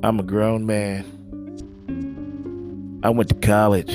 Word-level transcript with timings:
I'm 0.00 0.20
a 0.20 0.22
grown 0.22 0.64
man. 0.64 1.04
I 3.02 3.10
went 3.10 3.30
to 3.30 3.34
college. 3.34 3.90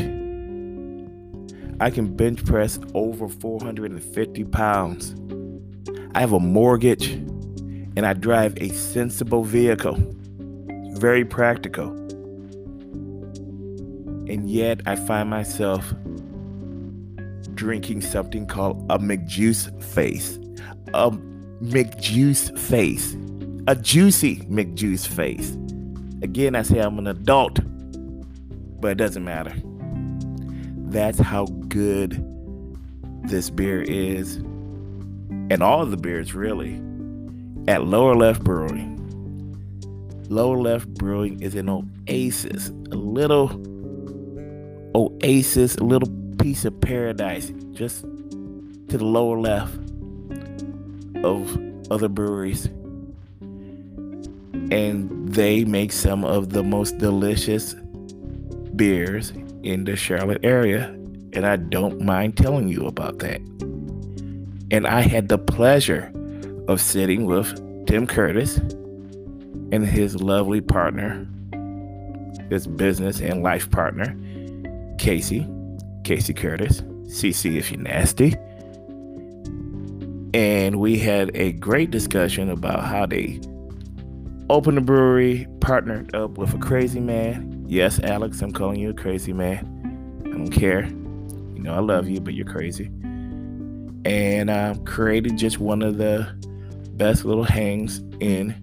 I 1.79 1.89
can 1.89 2.13
bench 2.13 2.43
press 2.43 2.77
over 2.93 3.29
450 3.29 4.43
pounds. 4.45 5.15
I 6.13 6.19
have 6.19 6.33
a 6.33 6.41
mortgage 6.41 7.11
and 7.95 8.05
I 8.05 8.11
drive 8.13 8.57
a 8.57 8.67
sensible 8.67 9.45
vehicle. 9.45 9.97
Very 10.91 11.23
practical. 11.23 11.87
And 14.27 14.49
yet 14.49 14.81
I 14.85 14.97
find 14.97 15.29
myself 15.29 15.93
drinking 17.53 18.01
something 18.01 18.45
called 18.45 18.85
a 18.89 18.99
McJuice 18.99 19.81
face. 19.81 20.37
A 20.93 21.11
McJuice 21.61 22.59
face. 22.59 23.15
A 23.67 23.75
juicy 23.77 24.41
McJuice 24.49 25.07
face. 25.07 25.55
Again, 26.23 26.55
I 26.55 26.61
say 26.61 26.79
I'm 26.79 26.97
an 26.99 27.07
adult, 27.07 27.59
but 28.79 28.91
it 28.91 28.97
doesn't 28.97 29.25
matter. 29.25 29.53
That's 30.89 31.19
how 31.19 31.47
good 31.67 32.25
this 33.23 33.49
beer 33.49 33.81
is, 33.81 34.37
and 34.37 35.61
all 35.61 35.85
the 35.85 35.97
beers 35.97 36.33
really, 36.33 36.75
at 37.67 37.83
Lower 37.83 38.15
Left 38.15 38.41
Brewing. 38.41 38.91
Lower 40.29 40.55
Left 40.55 40.87
Brewing 40.93 41.41
is 41.41 41.55
an 41.55 41.67
oasis, 41.67 42.69
a 42.69 42.95
little 42.95 43.61
oasis, 44.95 45.75
a 45.75 45.83
little 45.83 46.09
piece 46.37 46.63
of 46.63 46.79
paradise 46.79 47.51
just 47.71 48.03
to 48.87 48.97
the 48.97 49.03
lower 49.03 49.37
left 49.37 49.75
of 51.25 51.59
other 51.91 52.07
breweries 52.07 52.69
and 54.71 55.33
they 55.33 55.65
make 55.65 55.91
some 55.91 56.23
of 56.23 56.49
the 56.49 56.63
most 56.63 56.97
delicious 56.97 57.75
beers 58.75 59.33
in 59.63 59.85
the 59.85 59.95
Charlotte 59.95 60.43
area. 60.43 60.85
And 61.33 61.45
I 61.45 61.55
don't 61.55 62.01
mind 62.01 62.37
telling 62.37 62.67
you 62.67 62.85
about 62.85 63.19
that. 63.19 63.41
And 64.71 64.87
I 64.87 65.01
had 65.01 65.29
the 65.29 65.37
pleasure 65.37 66.11
of 66.67 66.79
sitting 66.79 67.25
with 67.25 67.55
Tim 67.87 68.07
Curtis 68.07 68.57
and 69.71 69.85
his 69.85 70.21
lovely 70.21 70.61
partner, 70.61 71.27
his 72.49 72.67
business 72.67 73.19
and 73.19 73.41
life 73.41 73.69
partner, 73.71 74.15
Casey, 74.97 75.47
Casey 76.03 76.33
Curtis, 76.33 76.81
CC 77.05 77.57
if 77.57 77.71
you're 77.71 77.81
nasty. 77.81 78.35
And 80.33 80.79
we 80.79 80.97
had 80.97 81.31
a 81.35 81.51
great 81.53 81.91
discussion 81.91 82.49
about 82.49 82.83
how 82.85 83.05
they 83.05 83.39
opened 84.53 84.77
a 84.77 84.81
brewery, 84.81 85.47
partnered 85.61 86.13
up 86.13 86.37
with 86.37 86.53
a 86.53 86.59
crazy 86.59 86.99
man. 86.99 87.65
Yes, 87.67 87.99
Alex, 87.99 88.39
I'm 88.39 88.51
calling 88.51 88.79
you 88.79 88.91
a 88.91 88.93
crazy 88.93 89.33
man. 89.33 90.21
I 90.23 90.29
don't 90.29 90.51
care. 90.51 90.85
You 90.85 91.59
know, 91.59 91.73
I 91.73 91.79
love 91.79 92.07
you, 92.07 92.21
but 92.21 92.35
you're 92.35 92.45
crazy. 92.45 92.85
And 94.05 94.51
uh, 94.51 94.75
created 94.85 95.37
just 95.37 95.57
one 95.57 95.81
of 95.81 95.97
the 95.97 96.27
best 96.91 97.25
little 97.25 97.43
hangs 97.43 98.03
in 98.19 98.53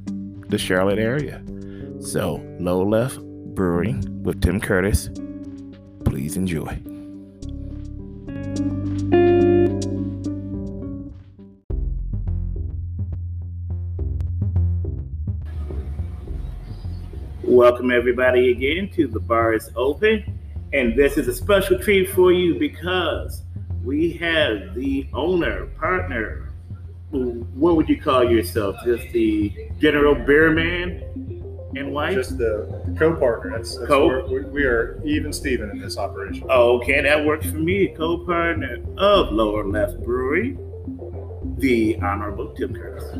the 0.48 0.58
Charlotte 0.58 1.00
area. 1.00 1.42
So, 1.98 2.40
Low 2.60 2.84
Left 2.84 3.18
Brewing 3.56 4.22
with 4.22 4.40
Tim 4.40 4.60
Curtis. 4.60 5.10
Please 6.04 6.36
enjoy. 6.36 6.80
Welcome, 17.50 17.90
everybody, 17.90 18.52
again 18.52 18.90
to 18.90 19.08
The 19.08 19.18
Bar 19.18 19.54
is 19.54 19.72
Open. 19.74 20.38
And 20.72 20.96
this 20.96 21.18
is 21.18 21.26
a 21.26 21.34
special 21.34 21.80
treat 21.80 22.08
for 22.10 22.30
you 22.30 22.56
because 22.60 23.42
we 23.82 24.12
have 24.12 24.76
the 24.76 25.08
owner, 25.12 25.66
partner. 25.66 26.52
What 27.10 27.74
would 27.74 27.88
you 27.88 28.00
call 28.00 28.22
yourself? 28.22 28.76
Just 28.84 29.12
the 29.12 29.52
general 29.80 30.14
beer 30.14 30.52
man 30.52 31.02
and 31.74 31.92
wife? 31.92 32.14
Just 32.14 32.38
the 32.38 32.94
co-partner. 32.96 33.56
That's, 33.56 33.76
that's 33.76 33.88
Co- 33.88 34.28
we 34.28 34.42
we 34.44 34.62
are 34.62 35.02
even 35.04 35.32
Steven 35.32 35.70
in 35.70 35.80
this 35.80 35.98
operation. 35.98 36.48
Okay, 36.48 37.02
that 37.02 37.26
works 37.26 37.50
for 37.50 37.58
me. 37.58 37.88
Co-partner 37.96 38.78
of 38.96 39.32
Lower 39.32 39.66
Left 39.66 40.00
Brewery, 40.04 40.56
the 41.58 41.98
Honorable 42.00 42.54
Tim 42.54 42.72
Curtis, 42.76 43.10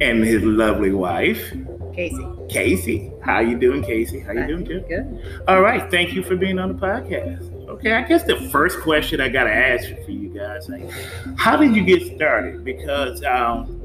and 0.00 0.24
his 0.24 0.42
lovely 0.42 0.92
wife, 0.92 1.52
Casey. 1.94 2.26
Casey. 2.48 3.12
How 3.22 3.40
you 3.40 3.58
doing, 3.58 3.82
Casey? 3.82 4.20
How 4.20 4.32
you 4.32 4.46
doing, 4.46 4.64
Tim? 4.64 4.82
Good. 4.82 5.42
All 5.48 5.60
right, 5.60 5.90
thank 5.90 6.12
you 6.12 6.22
for 6.22 6.36
being 6.36 6.58
on 6.58 6.68
the 6.68 6.74
podcast. 6.74 7.68
Okay, 7.68 7.92
I 7.92 8.02
guess 8.02 8.24
the 8.24 8.48
first 8.50 8.80
question 8.80 9.20
I 9.20 9.28
gotta 9.28 9.54
ask 9.54 9.88
for 10.04 10.10
you 10.10 10.28
guys, 10.28 10.68
like, 10.68 10.90
how 11.38 11.56
did 11.56 11.74
you 11.74 11.84
get 11.84 12.16
started? 12.16 12.64
Because 12.64 13.22
um, 13.24 13.80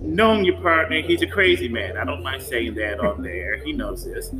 knowing 0.00 0.44
your 0.44 0.60
partner, 0.60 1.00
he's 1.02 1.22
a 1.22 1.26
crazy 1.26 1.68
man. 1.68 1.96
I 1.96 2.04
don't 2.04 2.22
mind 2.22 2.42
saying 2.42 2.74
that 2.74 3.00
on 3.00 3.22
there. 3.22 3.56
He 3.56 3.72
knows 3.72 4.04
this. 4.04 4.30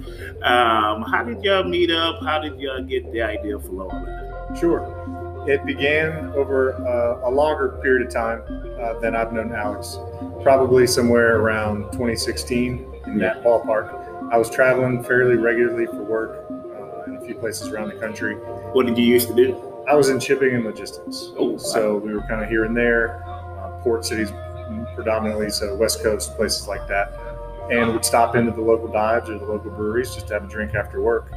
Um, 0.43 1.03
how 1.03 1.25
did 1.27 1.43
y'all 1.43 1.65
meet 1.65 1.91
up? 1.91 2.23
How 2.23 2.39
did 2.39 2.59
y'all 2.61 2.83
get 2.83 3.11
the 3.13 3.23
idea 3.23 3.59
for 3.59 3.73
Lower 3.73 4.57
Sure. 4.59 5.45
It 5.49 5.67
began 5.67 6.33
over 6.33 6.75
uh, 6.75 7.29
a 7.29 7.31
longer 7.31 7.79
period 7.83 8.07
of 8.07 8.13
time 8.13 8.43
uh, 8.81 8.99
than 9.01 9.15
I've 9.15 9.33
known 9.33 9.53
Alex, 9.53 9.99
probably 10.43 10.87
somewhere 10.87 11.39
around 11.41 11.93
2016 11.93 12.94
in 13.07 13.19
that 13.19 13.43
ballpark. 13.43 14.31
I 14.33 14.37
was 14.39 14.51
traveling 14.51 15.03
fairly 15.05 15.37
regularly 15.37 15.87
for 15.87 16.03
work 16.03 16.47
uh, 16.51 17.11
in 17.11 17.17
a 17.17 17.21
few 17.21 17.35
places 17.35 17.69
around 17.69 17.89
the 17.89 17.97
country. 18.01 18.35
What 18.73 18.87
did 18.87 18.97
you 18.99 19.05
used 19.05 19.29
to 19.29 19.35
do? 19.35 19.57
I 19.89 19.95
was 19.95 20.09
in 20.09 20.19
shipping 20.19 20.55
and 20.55 20.65
logistics. 20.65 21.33
Oh, 21.37 21.51
wow. 21.51 21.57
So 21.59 21.97
we 21.99 22.15
were 22.15 22.23
kind 22.23 22.43
of 22.43 22.49
here 22.49 22.65
and 22.65 22.77
there, 22.77 23.23
uh, 23.27 23.69
port 23.83 24.05
cities 24.05 24.33
predominantly, 24.95 25.51
so 25.51 25.75
West 25.77 26.03
Coast, 26.03 26.35
places 26.37 26.67
like 26.67 26.87
that. 26.89 27.13
And 27.71 27.93
would 27.93 28.05
stop 28.05 28.35
into 28.37 28.51
the 28.51 28.61
local 28.61 28.89
dives 28.89 29.29
or 29.31 29.39
the 29.39 29.45
local 29.45 29.71
breweries 29.71 30.15
just 30.15 30.29
to 30.29 30.35
have 30.35 30.45
a 30.45 30.49
drink 30.49 30.75
after 30.75 31.01
work. 31.03 31.31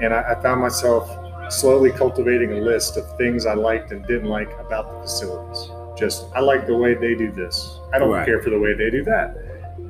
And 0.00 0.14
I, 0.14 0.32
I 0.32 0.42
found 0.42 0.60
myself 0.60 1.08
slowly 1.52 1.90
cultivating 1.90 2.52
a 2.52 2.60
list 2.60 2.96
of 2.96 3.16
things 3.16 3.46
I 3.46 3.54
liked 3.54 3.90
and 3.90 4.06
didn't 4.06 4.28
like 4.28 4.50
about 4.60 4.90
the 4.92 5.00
facilities. 5.02 5.70
Just, 5.98 6.26
I 6.34 6.40
like 6.40 6.66
the 6.66 6.76
way 6.76 6.94
they 6.94 7.14
do 7.14 7.32
this. 7.32 7.80
I 7.92 7.98
don't 7.98 8.10
Right. 8.10 8.24
care 8.26 8.40
for 8.42 8.50
the 8.50 8.58
way 8.58 8.74
they 8.74 8.90
do 8.90 9.02
that. 9.04 9.36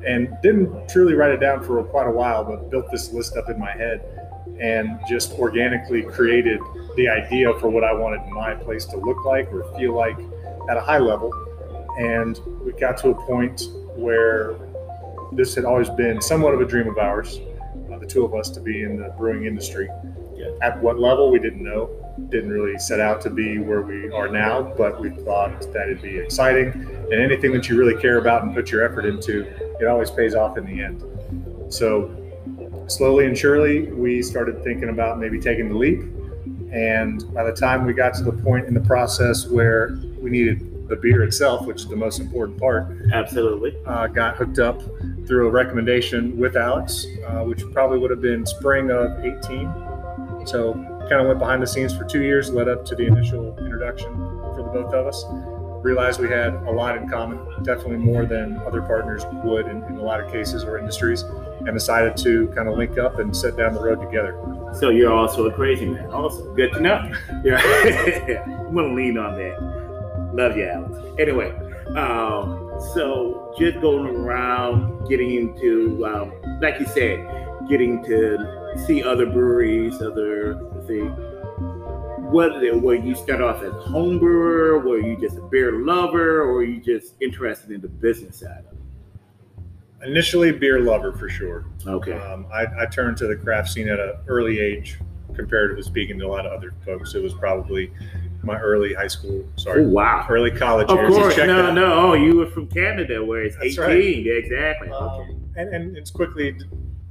And 0.05 0.29
didn't 0.41 0.87
truly 0.89 1.13
write 1.13 1.31
it 1.31 1.39
down 1.39 1.61
for 1.61 1.83
quite 1.83 2.07
a 2.07 2.11
while, 2.11 2.43
but 2.43 2.69
built 2.69 2.89
this 2.91 3.11
list 3.11 3.35
up 3.35 3.49
in 3.49 3.59
my 3.59 3.71
head 3.71 4.01
and 4.59 4.99
just 5.07 5.33
organically 5.33 6.03
created 6.03 6.59
the 6.95 7.07
idea 7.07 7.53
for 7.59 7.69
what 7.69 7.83
I 7.83 7.93
wanted 7.93 8.25
my 8.31 8.53
place 8.53 8.85
to 8.85 8.97
look 8.97 9.23
like 9.25 9.51
or 9.51 9.63
feel 9.77 9.93
like 9.95 10.17
at 10.69 10.77
a 10.77 10.81
high 10.81 10.97
level. 10.97 11.33
And 11.97 12.39
we 12.63 12.71
got 12.73 12.97
to 12.99 13.09
a 13.09 13.15
point 13.25 13.63
where 13.95 14.55
this 15.31 15.55
had 15.55 15.65
always 15.65 15.89
been 15.89 16.21
somewhat 16.21 16.53
of 16.53 16.61
a 16.61 16.65
dream 16.65 16.87
of 16.87 16.97
ours, 16.97 17.39
uh, 17.91 17.97
the 17.99 18.05
two 18.05 18.25
of 18.25 18.33
us 18.33 18.49
to 18.51 18.59
be 18.59 18.83
in 18.83 18.97
the 18.97 19.13
brewing 19.17 19.45
industry. 19.45 19.89
Yeah. 20.35 20.51
At 20.61 20.81
what 20.81 20.99
level, 20.99 21.31
we 21.31 21.39
didn't 21.39 21.63
know. 21.63 21.89
Didn't 22.29 22.51
really 22.51 22.77
set 22.79 22.99
out 22.99 23.21
to 23.21 23.29
be 23.29 23.59
where 23.59 23.81
we 23.81 24.11
are 24.11 24.29
now, 24.29 24.73
but 24.77 24.99
we 24.99 25.09
thought 25.09 25.61
that 25.73 25.89
it'd 25.89 26.01
be 26.01 26.17
exciting. 26.17 26.69
And 27.11 27.13
anything 27.13 27.51
that 27.53 27.69
you 27.69 27.77
really 27.77 27.99
care 28.01 28.17
about 28.17 28.43
and 28.43 28.53
put 28.53 28.71
your 28.71 28.83
effort 28.83 29.05
into, 29.05 29.45
it 29.79 29.87
always 29.87 30.11
pays 30.11 30.35
off 30.35 30.57
in 30.57 30.65
the 30.65 30.81
end. 30.83 31.03
So, 31.71 32.15
slowly 32.87 33.25
and 33.25 33.37
surely, 33.37 33.91
we 33.91 34.21
started 34.21 34.63
thinking 34.63 34.89
about 34.89 35.19
maybe 35.19 35.39
taking 35.39 35.69
the 35.69 35.75
leap. 35.75 36.01
And 36.71 37.33
by 37.33 37.43
the 37.43 37.53
time 37.53 37.85
we 37.85 37.93
got 37.93 38.13
to 38.15 38.23
the 38.23 38.31
point 38.31 38.67
in 38.67 38.73
the 38.73 38.81
process 38.81 39.47
where 39.47 39.97
we 40.19 40.29
needed 40.29 40.87
the 40.87 40.95
beer 40.95 41.23
itself, 41.23 41.65
which 41.65 41.77
is 41.77 41.87
the 41.87 41.95
most 41.95 42.19
important 42.19 42.59
part, 42.59 42.87
Absolutely. 43.13 43.75
uh, 43.85 44.07
got 44.07 44.35
hooked 44.35 44.59
up 44.59 44.81
through 45.27 45.47
a 45.47 45.51
recommendation 45.51 46.37
with 46.37 46.55
Alex, 46.55 47.05
uh, 47.27 47.43
which 47.43 47.63
probably 47.71 47.99
would 47.99 48.11
have 48.11 48.21
been 48.21 48.45
spring 48.45 48.91
of 48.91 49.23
18. 49.23 49.71
So 50.45 50.73
kind 51.09 51.21
of 51.21 51.27
went 51.27 51.39
behind 51.39 51.61
the 51.61 51.67
scenes 51.67 51.95
for 51.95 52.05
two 52.05 52.21
years, 52.21 52.51
led 52.51 52.67
up 52.67 52.85
to 52.85 52.95
the 52.95 53.05
initial 53.05 53.57
introduction 53.59 54.13
for 54.13 54.63
the 54.63 54.81
both 54.81 54.93
of 54.93 55.07
us. 55.07 55.25
Realized 55.81 56.19
we 56.19 56.29
had 56.29 56.53
a 56.53 56.71
lot 56.71 56.97
in 56.97 57.07
common, 57.07 57.39
definitely 57.63 57.97
more 57.97 58.25
than 58.25 58.57
other 58.67 58.81
partners 58.81 59.23
would 59.43 59.67
in, 59.67 59.83
in 59.85 59.97
a 59.97 60.01
lot 60.01 60.19
of 60.19 60.31
cases 60.31 60.63
or 60.63 60.77
industries, 60.77 61.21
and 61.21 61.73
decided 61.73 62.17
to 62.17 62.47
kind 62.49 62.67
of 62.67 62.77
link 62.77 62.97
up 62.97 63.19
and 63.19 63.35
set 63.35 63.55
down 63.55 63.73
the 63.73 63.81
road 63.81 64.01
together. 64.01 64.37
So 64.73 64.89
you're 64.89 65.13
also 65.13 65.47
a 65.47 65.53
crazy 65.53 65.85
man. 65.85 66.09
Also, 66.11 66.53
good 66.53 66.73
to 66.73 66.81
know. 66.81 67.11
Yeah, 67.43 67.61
I'm 68.67 68.75
gonna 68.75 68.93
lean 68.93 69.17
on 69.17 69.37
that. 69.37 70.33
Love 70.33 70.57
you, 70.57 70.65
Alex. 70.65 70.97
Anyway, 71.17 71.51
um, 71.95 72.69
so 72.93 73.53
just 73.57 73.79
going 73.79 74.07
around, 74.07 75.07
getting 75.07 75.35
into, 75.35 76.05
um, 76.05 76.33
like 76.61 76.79
you 76.79 76.85
said, 76.85 77.25
getting 77.69 78.03
to 78.03 78.75
see 78.85 79.03
other 79.03 79.25
breweries, 79.25 80.01
other 80.01 80.59
thing. 80.85 81.15
What 82.29 82.51
were 82.81 82.95
you 82.95 83.15
start 83.15 83.41
off 83.41 83.63
as 83.63 83.69
a 83.73 83.81
home 83.81 84.19
brewer? 84.19 84.79
Were 84.79 84.99
you 84.99 85.17
just 85.17 85.37
a 85.37 85.41
beer 85.41 85.71
lover, 85.83 86.41
or 86.41 86.53
were 86.53 86.63
you 86.63 86.79
just 86.79 87.15
interested 87.21 87.71
in 87.71 87.81
the 87.81 87.87
business 87.87 88.39
side 88.39 88.65
of 88.71 88.77
it? 90.03 90.07
Initially, 90.09 90.51
beer 90.51 90.79
lover 90.79 91.11
for 91.11 91.27
sure. 91.27 91.65
Okay. 91.87 92.13
Um, 92.13 92.45
I, 92.53 92.65
I 92.81 92.85
turned 92.85 93.17
to 93.17 93.27
the 93.27 93.35
craft 93.35 93.69
scene 93.71 93.89
at 93.89 93.99
an 93.99 94.13
early 94.27 94.59
age, 94.59 94.99
comparatively 95.33 95.83
speaking 95.83 96.19
to 96.19 96.25
a 96.25 96.29
lot 96.29 96.45
of 96.45 96.51
other 96.53 96.73
folks. 96.85 97.15
It 97.15 97.23
was 97.23 97.33
probably 97.33 97.91
my 98.43 98.57
early 98.59 98.93
high 98.93 99.07
school, 99.07 99.43
sorry, 99.57 99.83
Oh, 99.83 99.89
wow. 99.89 100.25
early 100.29 100.51
college 100.51 100.87
Of 100.89 100.97
years. 100.99 101.09
course. 101.13 101.37
No, 101.37 101.65
that. 101.65 101.73
no. 101.73 101.91
Oh, 101.93 102.13
you 102.13 102.35
were 102.37 102.45
from 102.45 102.67
Canada 102.67 103.25
where 103.25 103.43
it's 103.43 103.55
That's 103.57 103.77
18. 103.77 103.79
right. 103.83 104.27
Exactly. 104.37 104.89
okay. 104.89 104.95
Um, 105.31 105.51
and, 105.57 105.73
and 105.75 105.97
it's 105.97 106.11
quickly 106.11 106.55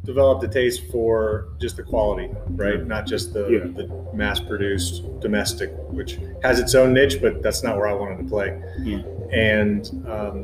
developed 0.08 0.42
a 0.42 0.48
taste 0.48 0.90
for 0.90 1.48
just 1.60 1.76
the 1.76 1.82
quality, 1.82 2.30
right? 2.52 2.84
Not 2.86 3.06
just 3.06 3.34
the, 3.34 3.46
Yeah. 3.46 3.66
the 3.80 3.86
mass 4.14 4.40
produced 4.40 5.02
domestic, 5.20 5.70
which 5.90 6.18
has 6.42 6.58
its 6.58 6.74
own 6.74 6.94
niche, 6.94 7.20
but 7.20 7.42
that's 7.42 7.62
not 7.62 7.76
where 7.76 7.86
I 7.86 7.92
wanted 7.92 8.16
to 8.22 8.24
play. 8.24 8.58
Yeah. 8.80 9.02
And 9.30 9.82
um, 10.08 10.38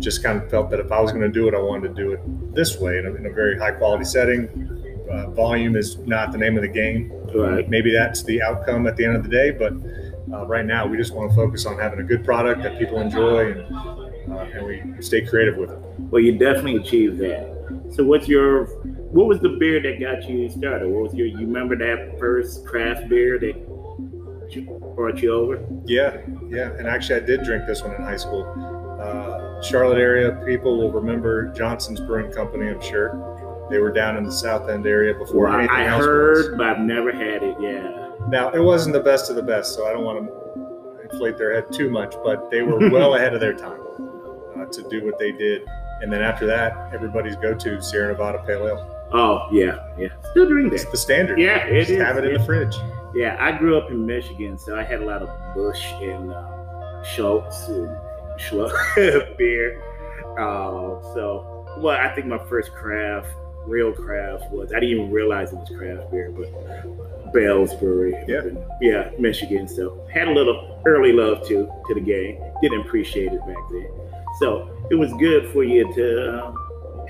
just 0.00 0.22
kind 0.22 0.36
of 0.40 0.50
felt 0.50 0.68
that 0.70 0.80
if 0.80 0.92
I 0.92 1.00
was 1.00 1.12
going 1.12 1.22
to 1.22 1.30
do 1.40 1.48
it, 1.48 1.54
I 1.54 1.60
wanted 1.60 1.96
to 1.96 2.02
do 2.02 2.12
it 2.12 2.20
this 2.54 2.78
way 2.78 2.98
in 2.98 3.06
a, 3.06 3.14
in 3.14 3.24
a 3.24 3.30
very 3.30 3.58
high 3.58 3.70
quality 3.72 4.04
setting. 4.04 4.42
Uh, 5.10 5.30
volume 5.30 5.76
is 5.76 5.96
not 6.00 6.30
the 6.30 6.38
name 6.38 6.56
of 6.56 6.62
the 6.62 6.68
game. 6.68 7.10
Right. 7.34 7.66
Maybe 7.70 7.90
that's 7.92 8.22
the 8.22 8.42
outcome 8.42 8.86
at 8.86 8.96
the 8.98 9.06
end 9.06 9.16
of 9.16 9.22
the 9.22 9.30
day, 9.30 9.50
but 9.50 9.72
uh, 10.30 10.44
right 10.46 10.66
now 10.66 10.86
we 10.86 10.98
just 10.98 11.14
want 11.14 11.30
to 11.30 11.34
focus 11.34 11.64
on 11.64 11.78
having 11.78 12.00
a 12.00 12.04
good 12.04 12.22
product 12.22 12.62
that 12.64 12.78
people 12.78 13.00
enjoy 13.00 13.52
and, 13.52 13.74
uh, 14.30 14.40
and 14.54 14.66
we 14.66 15.02
stay 15.02 15.22
creative 15.22 15.56
with 15.56 15.70
it. 15.70 15.78
Well, 16.10 16.20
you 16.20 16.36
definitely 16.36 16.76
achieved 16.76 17.18
that. 17.20 17.56
So, 17.92 18.04
what's 18.04 18.28
your 18.28 18.68
what 19.10 19.26
was 19.26 19.40
the 19.40 19.50
beer 19.58 19.80
that 19.82 20.00
got 20.00 20.28
you 20.28 20.48
started? 20.48 20.88
What 20.88 21.02
was 21.04 21.14
your 21.14 21.26
you 21.26 21.38
remember 21.38 21.76
that 21.76 22.18
first 22.18 22.64
craft 22.66 23.08
beer 23.08 23.38
that 23.38 23.66
brought 24.96 25.20
you 25.22 25.32
over? 25.32 25.64
Yeah, 25.84 26.18
yeah. 26.48 26.70
And 26.78 26.86
actually, 26.86 27.16
I 27.22 27.24
did 27.26 27.42
drink 27.42 27.66
this 27.66 27.82
one 27.82 27.94
in 27.94 28.02
high 28.02 28.16
school. 28.16 28.44
Uh, 29.00 29.62
Charlotte 29.62 29.98
area 29.98 30.32
people 30.46 30.76
will 30.78 30.92
remember 30.92 31.52
Johnson's 31.52 32.00
Brewing 32.00 32.30
Company, 32.32 32.68
I'm 32.68 32.80
sure. 32.82 33.66
They 33.70 33.78
were 33.78 33.92
down 33.92 34.16
in 34.16 34.24
the 34.24 34.32
South 34.32 34.68
End 34.68 34.86
area 34.86 35.14
before 35.14 35.44
Well, 35.46 35.58
anything 35.58 35.76
I 35.76 35.86
else 35.86 36.04
heard, 36.04 36.50
was. 36.50 36.58
but 36.58 36.66
I've 36.66 36.80
never 36.80 37.12
had 37.12 37.42
it. 37.42 37.56
Yeah. 37.60 38.10
Now, 38.28 38.50
it 38.50 38.58
wasn't 38.60 38.94
the 38.94 39.00
best 39.02 39.30
of 39.30 39.36
the 39.36 39.42
best, 39.42 39.74
so 39.74 39.86
I 39.86 39.92
don't 39.92 40.04
want 40.04 40.26
to 40.26 41.10
inflate 41.10 41.38
their 41.38 41.54
head 41.54 41.72
too 41.72 41.88
much, 41.88 42.14
but 42.24 42.50
they 42.50 42.62
were 42.62 42.90
well 42.90 43.14
ahead 43.14 43.32
of 43.32 43.40
their 43.40 43.54
time 43.54 43.80
uh, 44.58 44.66
to 44.66 44.86
do 44.90 45.04
what 45.04 45.18
they 45.18 45.32
did. 45.32 45.62
And 46.02 46.12
then 46.12 46.20
after 46.22 46.46
that, 46.46 46.90
everybody's 46.92 47.36
go-to 47.36 47.80
Sierra 47.80 48.08
Nevada 48.12 48.42
Pale 48.46 48.66
Ale. 48.68 48.96
Oh 49.12 49.48
yeah, 49.52 49.92
yeah. 49.98 50.08
Still 50.30 50.48
drink 50.48 50.72
It's 50.72 50.84
that. 50.84 50.90
the 50.90 50.96
standard. 50.96 51.38
Yeah, 51.38 51.64
it 51.66 51.80
Just 51.80 51.90
is. 51.92 51.98
have 52.02 52.16
it 52.16 52.24
in 52.24 52.34
the 52.34 52.44
fridge. 52.44 52.74
Yeah, 53.14 53.36
I 53.40 53.52
grew 53.58 53.76
up 53.76 53.90
in 53.90 54.06
Michigan, 54.06 54.56
so 54.56 54.76
I 54.76 54.84
had 54.84 55.00
a 55.02 55.04
lot 55.04 55.20
of 55.22 55.54
Busch 55.54 55.84
and 56.00 56.32
uh, 56.32 57.02
Schultz 57.02 57.66
and 57.68 57.88
Schluck 58.38 58.72
beer. 59.36 59.82
Uh, 60.38 61.02
so, 61.14 61.66
well, 61.78 61.98
I 61.98 62.14
think 62.14 62.28
my 62.28 62.38
first 62.48 62.72
craft, 62.72 63.28
real 63.66 63.92
craft, 63.92 64.50
was 64.52 64.72
I 64.72 64.78
didn't 64.78 64.90
even 64.96 65.10
realize 65.10 65.52
it 65.52 65.56
was 65.58 65.68
craft 65.76 66.10
beer, 66.12 66.30
but 66.30 67.32
Bell's 67.32 67.74
Brewery. 67.74 68.14
Yeah. 68.28 68.42
in- 68.42 68.64
yeah, 68.80 69.10
Michigan. 69.18 69.66
So 69.66 70.06
had 70.12 70.28
a 70.28 70.32
little 70.32 70.80
early 70.86 71.12
love 71.12 71.46
to 71.48 71.66
to 71.88 71.94
the 71.94 72.00
game. 72.00 72.40
Didn't 72.62 72.82
appreciate 72.82 73.32
it 73.32 73.40
back 73.40 73.56
then. 73.72 73.88
So 74.38 74.70
it 74.90 74.94
was 74.94 75.12
good 75.14 75.48
for 75.52 75.64
you 75.64 75.92
to. 75.94 76.44
Uh, 76.44 76.54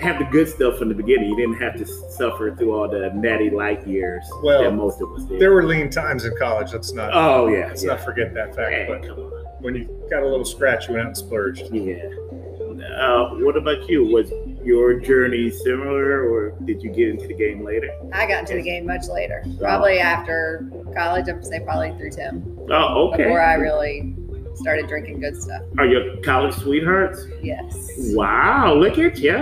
have 0.01 0.19
the 0.19 0.25
good 0.27 0.49
stuff 0.49 0.79
from 0.79 0.89
the 0.89 0.95
beginning. 0.95 1.29
You 1.31 1.37
didn't 1.37 1.61
have 1.61 1.77
to 1.77 1.87
suffer 1.87 2.55
through 2.57 2.75
all 2.75 2.89
the 2.89 3.11
natty 3.15 3.51
light 3.51 3.87
years 3.87 4.25
Well, 4.43 4.63
that 4.63 4.73
most 4.75 5.01
of 5.01 5.13
us 5.13 5.25
did. 5.25 5.41
There 5.41 5.53
were 5.53 5.65
lean 5.65 5.91
times 5.91 6.25
in 6.25 6.35
college. 6.39 6.73
Let's 6.73 6.93
not 6.93 7.11
Oh 7.13 7.49
yeah, 7.49 7.69
let's 7.69 7.83
yeah. 7.85 7.91
not 7.91 8.05
forget 8.05 8.33
that 8.35 8.55
fact. 8.57 8.73
Hey, 8.73 8.87
But 8.89 9.03
come 9.07 9.19
on. 9.19 9.31
when 9.61 9.75
you 9.75 10.07
got 10.11 10.23
a 10.23 10.27
little 10.29 10.45
scratch, 10.45 10.89
you 10.89 10.95
went 10.95 11.03
out 11.03 11.09
and 11.09 11.17
splurged. 11.17 11.69
Yeah. 11.73 12.09
Uh, 12.97 13.31
what 13.35 13.57
about 13.57 13.89
you? 13.91 14.05
Was 14.07 14.33
your 14.65 14.99
journey 15.01 15.51
similar, 15.51 16.23
or 16.31 16.51
did 16.65 16.83
you 16.83 16.91
get 16.91 17.09
into 17.11 17.27
the 17.27 17.35
game 17.35 17.63
later? 17.63 17.91
I 18.13 18.27
got 18.27 18.41
into 18.41 18.55
the 18.55 18.63
game 18.63 18.87
much 18.87 19.07
later, 19.07 19.45
probably 19.59 19.99
after 19.99 20.67
college. 20.95 21.29
I'm 21.29 21.35
gonna 21.37 21.45
say 21.45 21.61
probably 21.61 21.93
through 21.99 22.11
Tim 22.13 22.59
Oh, 22.71 23.09
okay. 23.13 23.25
before 23.25 23.43
I 23.43 23.55
really 23.55 24.17
started 24.55 24.89
drinking 24.89 25.21
good 25.21 25.41
stuff. 25.41 25.63
Are 25.79 25.87
your 25.87 26.17
college 26.23 26.55
sweethearts? 26.55 27.27
Yes. 27.43 27.75
Wow, 28.15 28.75
look 28.75 28.99
at 28.99 29.19
you. 29.19 29.37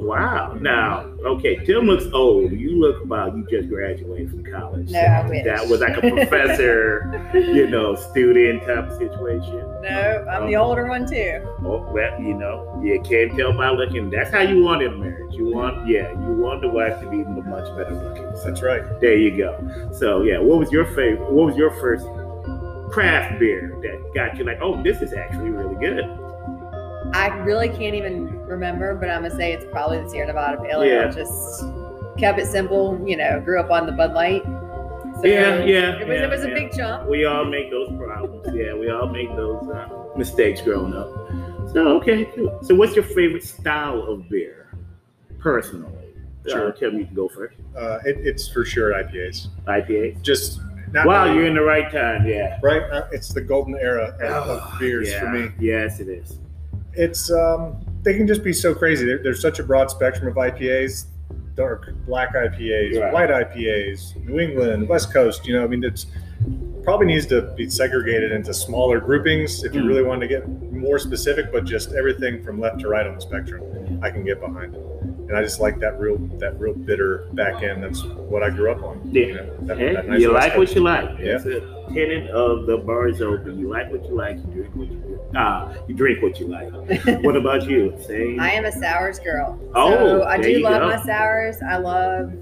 Wow. 0.00 0.56
Now, 0.58 1.00
okay, 1.24 1.62
Tim 1.64 1.84
looks 1.84 2.06
old. 2.14 2.52
You 2.52 2.78
look 2.78 3.02
about 3.02 3.36
you 3.36 3.46
just 3.50 3.68
graduated 3.68 4.30
from 4.30 4.44
college. 4.44 4.90
No, 4.90 4.98
I 4.98 5.28
wish. 5.28 5.44
That 5.44 5.68
was 5.68 5.80
like 5.80 5.98
a 5.98 6.00
professor, 6.00 7.30
you 7.34 7.68
know, 7.68 7.94
student 7.94 8.62
type 8.62 8.90
of 8.90 8.96
situation. 8.96 9.58
No, 9.82 10.26
I'm 10.30 10.46
the 10.46 10.56
um, 10.56 10.62
older 10.62 10.88
one 10.88 11.06
too. 11.06 11.42
Oh, 11.64 11.86
well, 11.92 12.18
you 12.20 12.32
know, 12.32 12.80
you 12.82 13.00
can't 13.02 13.36
tell 13.36 13.52
by 13.52 13.70
looking. 13.70 14.08
That's 14.08 14.30
how 14.30 14.40
you 14.40 14.62
want 14.62 14.82
in 14.82 14.94
a 14.94 14.96
marriage. 14.96 15.34
You 15.34 15.52
want, 15.52 15.86
yeah, 15.86 16.10
you 16.12 16.32
want 16.32 16.62
the 16.62 16.68
wife 16.68 16.98
to 17.00 17.10
be 17.10 17.18
much 17.18 17.66
better 17.76 17.94
looking. 17.94 18.36
So 18.36 18.44
That's 18.46 18.62
right. 18.62 18.82
there 19.02 19.16
you 19.16 19.36
go. 19.36 19.90
So 19.92 20.22
yeah, 20.22 20.38
what 20.38 20.58
was 20.58 20.72
your 20.72 20.86
favorite? 20.86 21.30
What 21.30 21.46
was 21.46 21.56
your 21.56 21.72
first 21.72 22.06
craft 22.90 23.38
beer 23.38 23.78
that 23.82 24.14
got 24.14 24.38
you 24.38 24.44
like, 24.44 24.60
oh, 24.62 24.82
this 24.82 25.02
is 25.02 25.12
actually 25.12 25.50
really 25.50 25.76
good? 25.76 26.04
I 27.12 27.28
really 27.44 27.68
can't 27.68 27.94
even 27.94 28.39
remember, 28.50 28.94
but 28.94 29.08
I'm 29.08 29.22
gonna 29.22 29.34
say 29.34 29.52
it's 29.52 29.64
probably 29.70 30.00
the 30.02 30.08
Sierra 30.10 30.26
Nevada 30.26 30.60
Pale 30.62 30.82
Ale. 30.82 30.84
Yeah. 30.84 31.10
Just 31.10 31.64
kept 32.18 32.38
it 32.38 32.46
simple. 32.46 33.02
You 33.06 33.16
know, 33.16 33.40
grew 33.40 33.60
up 33.60 33.70
on 33.70 33.86
the 33.86 33.92
Bud 33.92 34.12
Light. 34.12 34.42
So 34.44 35.26
Yeah, 35.26 35.62
yeah, 35.64 35.98
It 35.98 36.08
was 36.08 36.16
yeah, 36.18 36.24
it 36.24 36.30
was 36.30 36.44
yeah. 36.44 36.50
a 36.50 36.54
big 36.54 36.72
jump. 36.74 37.08
We 37.08 37.24
all 37.24 37.44
make 37.44 37.70
those 37.70 37.88
problems. 37.96 38.48
Yeah, 38.54 38.74
we 38.74 38.90
all 38.90 39.06
make 39.08 39.28
those 39.36 39.68
uh, 39.68 39.88
mistakes 40.16 40.60
growing 40.62 40.94
up. 40.94 41.08
So 41.72 41.88
okay, 41.98 42.24
cool. 42.34 42.58
So 42.62 42.74
what's 42.74 42.94
your 42.94 43.04
favorite 43.04 43.44
style 43.44 44.02
of 44.02 44.28
beer, 44.28 44.68
personally? 45.38 45.92
Sure. 46.48 46.68
Uh, 46.68 46.72
tell 46.72 46.90
me 46.90 47.00
you 47.00 47.04
can 47.06 47.14
go 47.14 47.28
first. 47.28 47.56
Uh, 47.76 47.98
it, 48.06 48.16
it's 48.26 48.48
for 48.48 48.64
sure 48.64 48.92
IPAs. 48.94 49.48
IPA. 49.66 50.22
Just 50.22 50.60
not 50.92 51.06
Wow, 51.06 51.24
really- 51.24 51.36
you're 51.36 51.46
in 51.46 51.54
the 51.54 51.60
right 51.62 51.92
time. 51.92 52.26
Yeah. 52.26 52.58
right. 52.62 52.82
Uh, 52.90 53.06
it's 53.12 53.28
the 53.32 53.42
golden 53.42 53.76
era 53.76 54.16
of, 54.22 54.48
of 54.48 54.78
beers 54.80 55.08
Oh, 55.08 55.12
yeah. 55.12 55.20
for 55.20 55.28
me. 55.28 55.50
Yes, 55.60 56.00
it 56.00 56.08
is. 56.08 56.38
It's 56.94 57.30
um, 57.30 57.76
they 58.02 58.14
can 58.14 58.26
just 58.26 58.42
be 58.42 58.52
so 58.52 58.74
crazy. 58.74 59.04
There, 59.06 59.22
there's 59.22 59.40
such 59.42 59.58
a 59.58 59.62
broad 59.62 59.90
spectrum 59.90 60.28
of 60.28 60.34
IPAs, 60.34 61.06
dark 61.54 61.92
black 62.06 62.34
IPAs, 62.34 62.98
Right. 63.00 63.12
white 63.12 63.30
IPAs, 63.30 64.16
New 64.26 64.38
England, 64.38 64.88
West 64.88 65.12
Coast. 65.12 65.46
You 65.46 65.54
know, 65.58 65.64
I 65.64 65.66
mean, 65.66 65.84
it's 65.84 66.06
probably 66.82 67.06
needs 67.06 67.26
to 67.26 67.42
be 67.56 67.68
segregated 67.68 68.32
into 68.32 68.54
smaller 68.54 68.98
groupings 69.00 69.64
if 69.64 69.74
you 69.74 69.82
Mm. 69.82 69.88
really 69.88 70.02
want 70.02 70.20
to 70.22 70.26
get 70.28 70.48
more 70.72 70.98
specific. 70.98 71.52
But 71.52 71.64
just 71.66 71.92
everything 71.92 72.42
from 72.42 72.58
left 72.58 72.80
to 72.80 72.88
right 72.88 73.06
on 73.06 73.14
the 73.16 73.20
spectrum, 73.20 73.62
I 74.02 74.10
can 74.10 74.24
get 74.24 74.40
behind 74.40 74.74
it. 74.74 74.80
And 75.28 75.36
I 75.36 75.42
just 75.42 75.60
like 75.60 75.78
that 75.80 76.00
real 76.00 76.16
that 76.38 76.58
real 76.58 76.72
bitter 76.72 77.26
back 77.34 77.62
end. 77.62 77.84
That's 77.84 78.02
what 78.04 78.42
I 78.42 78.50
grew 78.50 78.70
up 78.72 78.82
on. 78.82 79.00
Yeah. 79.12 79.22
You, 79.26 79.34
know, 79.34 79.46
that, 79.62 79.78
that 79.78 80.08
nice 80.08 80.20
you 80.20 80.32
like 80.32 80.56
what 80.56 80.74
you 80.74 80.80
like. 80.80 81.18
Yeah. 81.20 81.32
That's 81.34 81.44
a 81.44 81.60
tenet 81.94 82.30
of 82.30 82.66
the 82.66 82.78
bars 82.78 83.20
open. 83.20 83.58
You 83.58 83.68
like 83.68 83.90
what 83.92 84.04
you 84.06 84.16
like. 84.16 84.38
You 84.38 84.44
drink 84.52 84.74
what 84.74 84.90
you 84.90 84.99
ah. 85.34 85.72
You 85.88 85.94
drink 85.94 86.22
what 86.22 86.38
you 86.40 86.46
like. 86.48 86.72
what 87.24 87.36
about 87.36 87.68
you? 87.68 87.94
Same. 88.06 88.40
I 88.40 88.52
am 88.52 88.64
a 88.64 88.72
sours 88.72 89.18
girl. 89.18 89.58
Oh, 89.74 89.90
so 90.20 90.24
I 90.24 90.40
do 90.40 90.60
love 90.60 90.80
go. 90.80 90.88
my 90.88 91.02
sours. 91.04 91.56
I 91.66 91.76
love 91.76 92.32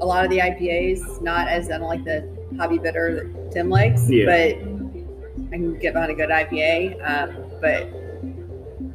a 0.00 0.06
lot 0.06 0.24
of 0.24 0.30
the 0.30 0.38
IPAs. 0.38 1.20
Not 1.22 1.48
as 1.48 1.70
I 1.70 1.78
don't 1.78 1.88
like 1.88 2.04
the 2.04 2.28
hoppy 2.58 2.78
bitter 2.78 3.14
that 3.14 3.52
Tim 3.52 3.68
likes, 3.68 4.08
Yeah. 4.08 4.26
but 4.26 5.50
I 5.52 5.56
can 5.56 5.78
get 5.78 5.92
behind 5.94 6.12
a 6.12 6.14
good 6.14 6.30
IPA. 6.30 6.98
Um, 7.02 7.50
but 7.60 7.88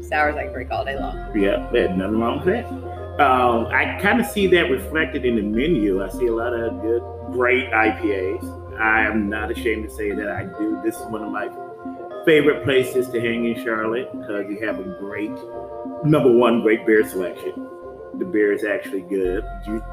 sours 0.03 0.36
I 0.36 0.44
can 0.44 0.53
drink 0.53 0.72
all 0.72 0.86
day 0.86 0.98
long. 1.00 1.17
Yeah, 1.39 1.67
there's 1.72 1.96
nothing 1.98 2.20
wrong 2.20 2.38
with 2.38 2.48
that. 2.48 2.65
Um, 3.22 3.67
I 3.67 3.98
kind 4.01 4.20
of 4.20 4.25
see 4.25 4.46
that 4.48 4.70
reflected 4.70 5.25
in 5.25 5.38
the 5.38 5.41
menu. 5.41 6.03
I 6.03 6.10
see 6.10 6.27
a 6.27 6.34
lot 6.34 6.53
of 6.53 6.82
good, 6.82 7.01
great 7.32 7.72
IPAs. 7.72 8.77
I 8.79 9.05
am 9.05 9.29
not 9.29 9.51
ashamed 9.51 9.88
to 9.88 9.96
say 9.96 10.12
that 10.12 10.29
I 10.29 10.44
do. 10.60 10.82
This 10.84 10.96
is 10.98 11.05
one 11.05 11.24
of 11.24 11.32
my 11.32 11.48
favorite 12.25 12.63
places 12.63 13.10
to 13.10 13.22
hang 13.22 13.46
in 13.46 13.63
Charlotte 13.63 14.12
because 14.12 14.50
you 14.50 14.65
have 14.65 14.79
a 14.79 14.98
great, 15.00 15.32
number 16.03 16.32
one, 16.32 16.62
great 16.62 16.86
beer 16.86 17.08
selection. 17.08 17.53
The 18.17 18.25
beer 18.25 18.53
is 18.53 18.63
actually 18.63 19.01
good. 19.01 19.44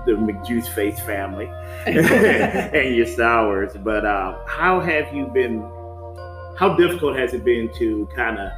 The 0.07 0.13
McJuice 0.13 0.69
Face 0.75 1.01
family 1.01 1.47
and 1.87 2.95
your 2.95 3.07
sours. 3.07 3.73
But 3.83 4.07
uh, 4.07 4.39
how 4.47 4.81
have 4.81 5.13
you 5.13 5.27
been? 5.27 5.61
How 6.57 6.77
difficult 6.77 7.17
has 7.17 7.35
it 7.35 7.45
been 7.45 7.73
to 7.79 8.09
kind 8.15 8.39
of 8.39 8.53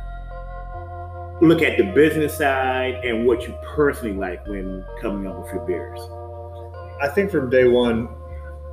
look 1.41 1.63
at 1.63 1.77
the 1.77 1.85
business 1.93 2.37
side 2.37 3.05
and 3.05 3.27
what 3.27 3.43
you 3.43 3.55
personally 3.75 4.15
like 4.15 4.47
when 4.47 4.85
coming 5.01 5.27
up 5.27 5.43
with 5.43 5.53
your 5.53 5.65
beers. 5.67 6.01
I 7.03 7.09
think 7.09 7.31
from 7.31 7.51
day 7.51 7.67
one, 7.67 8.09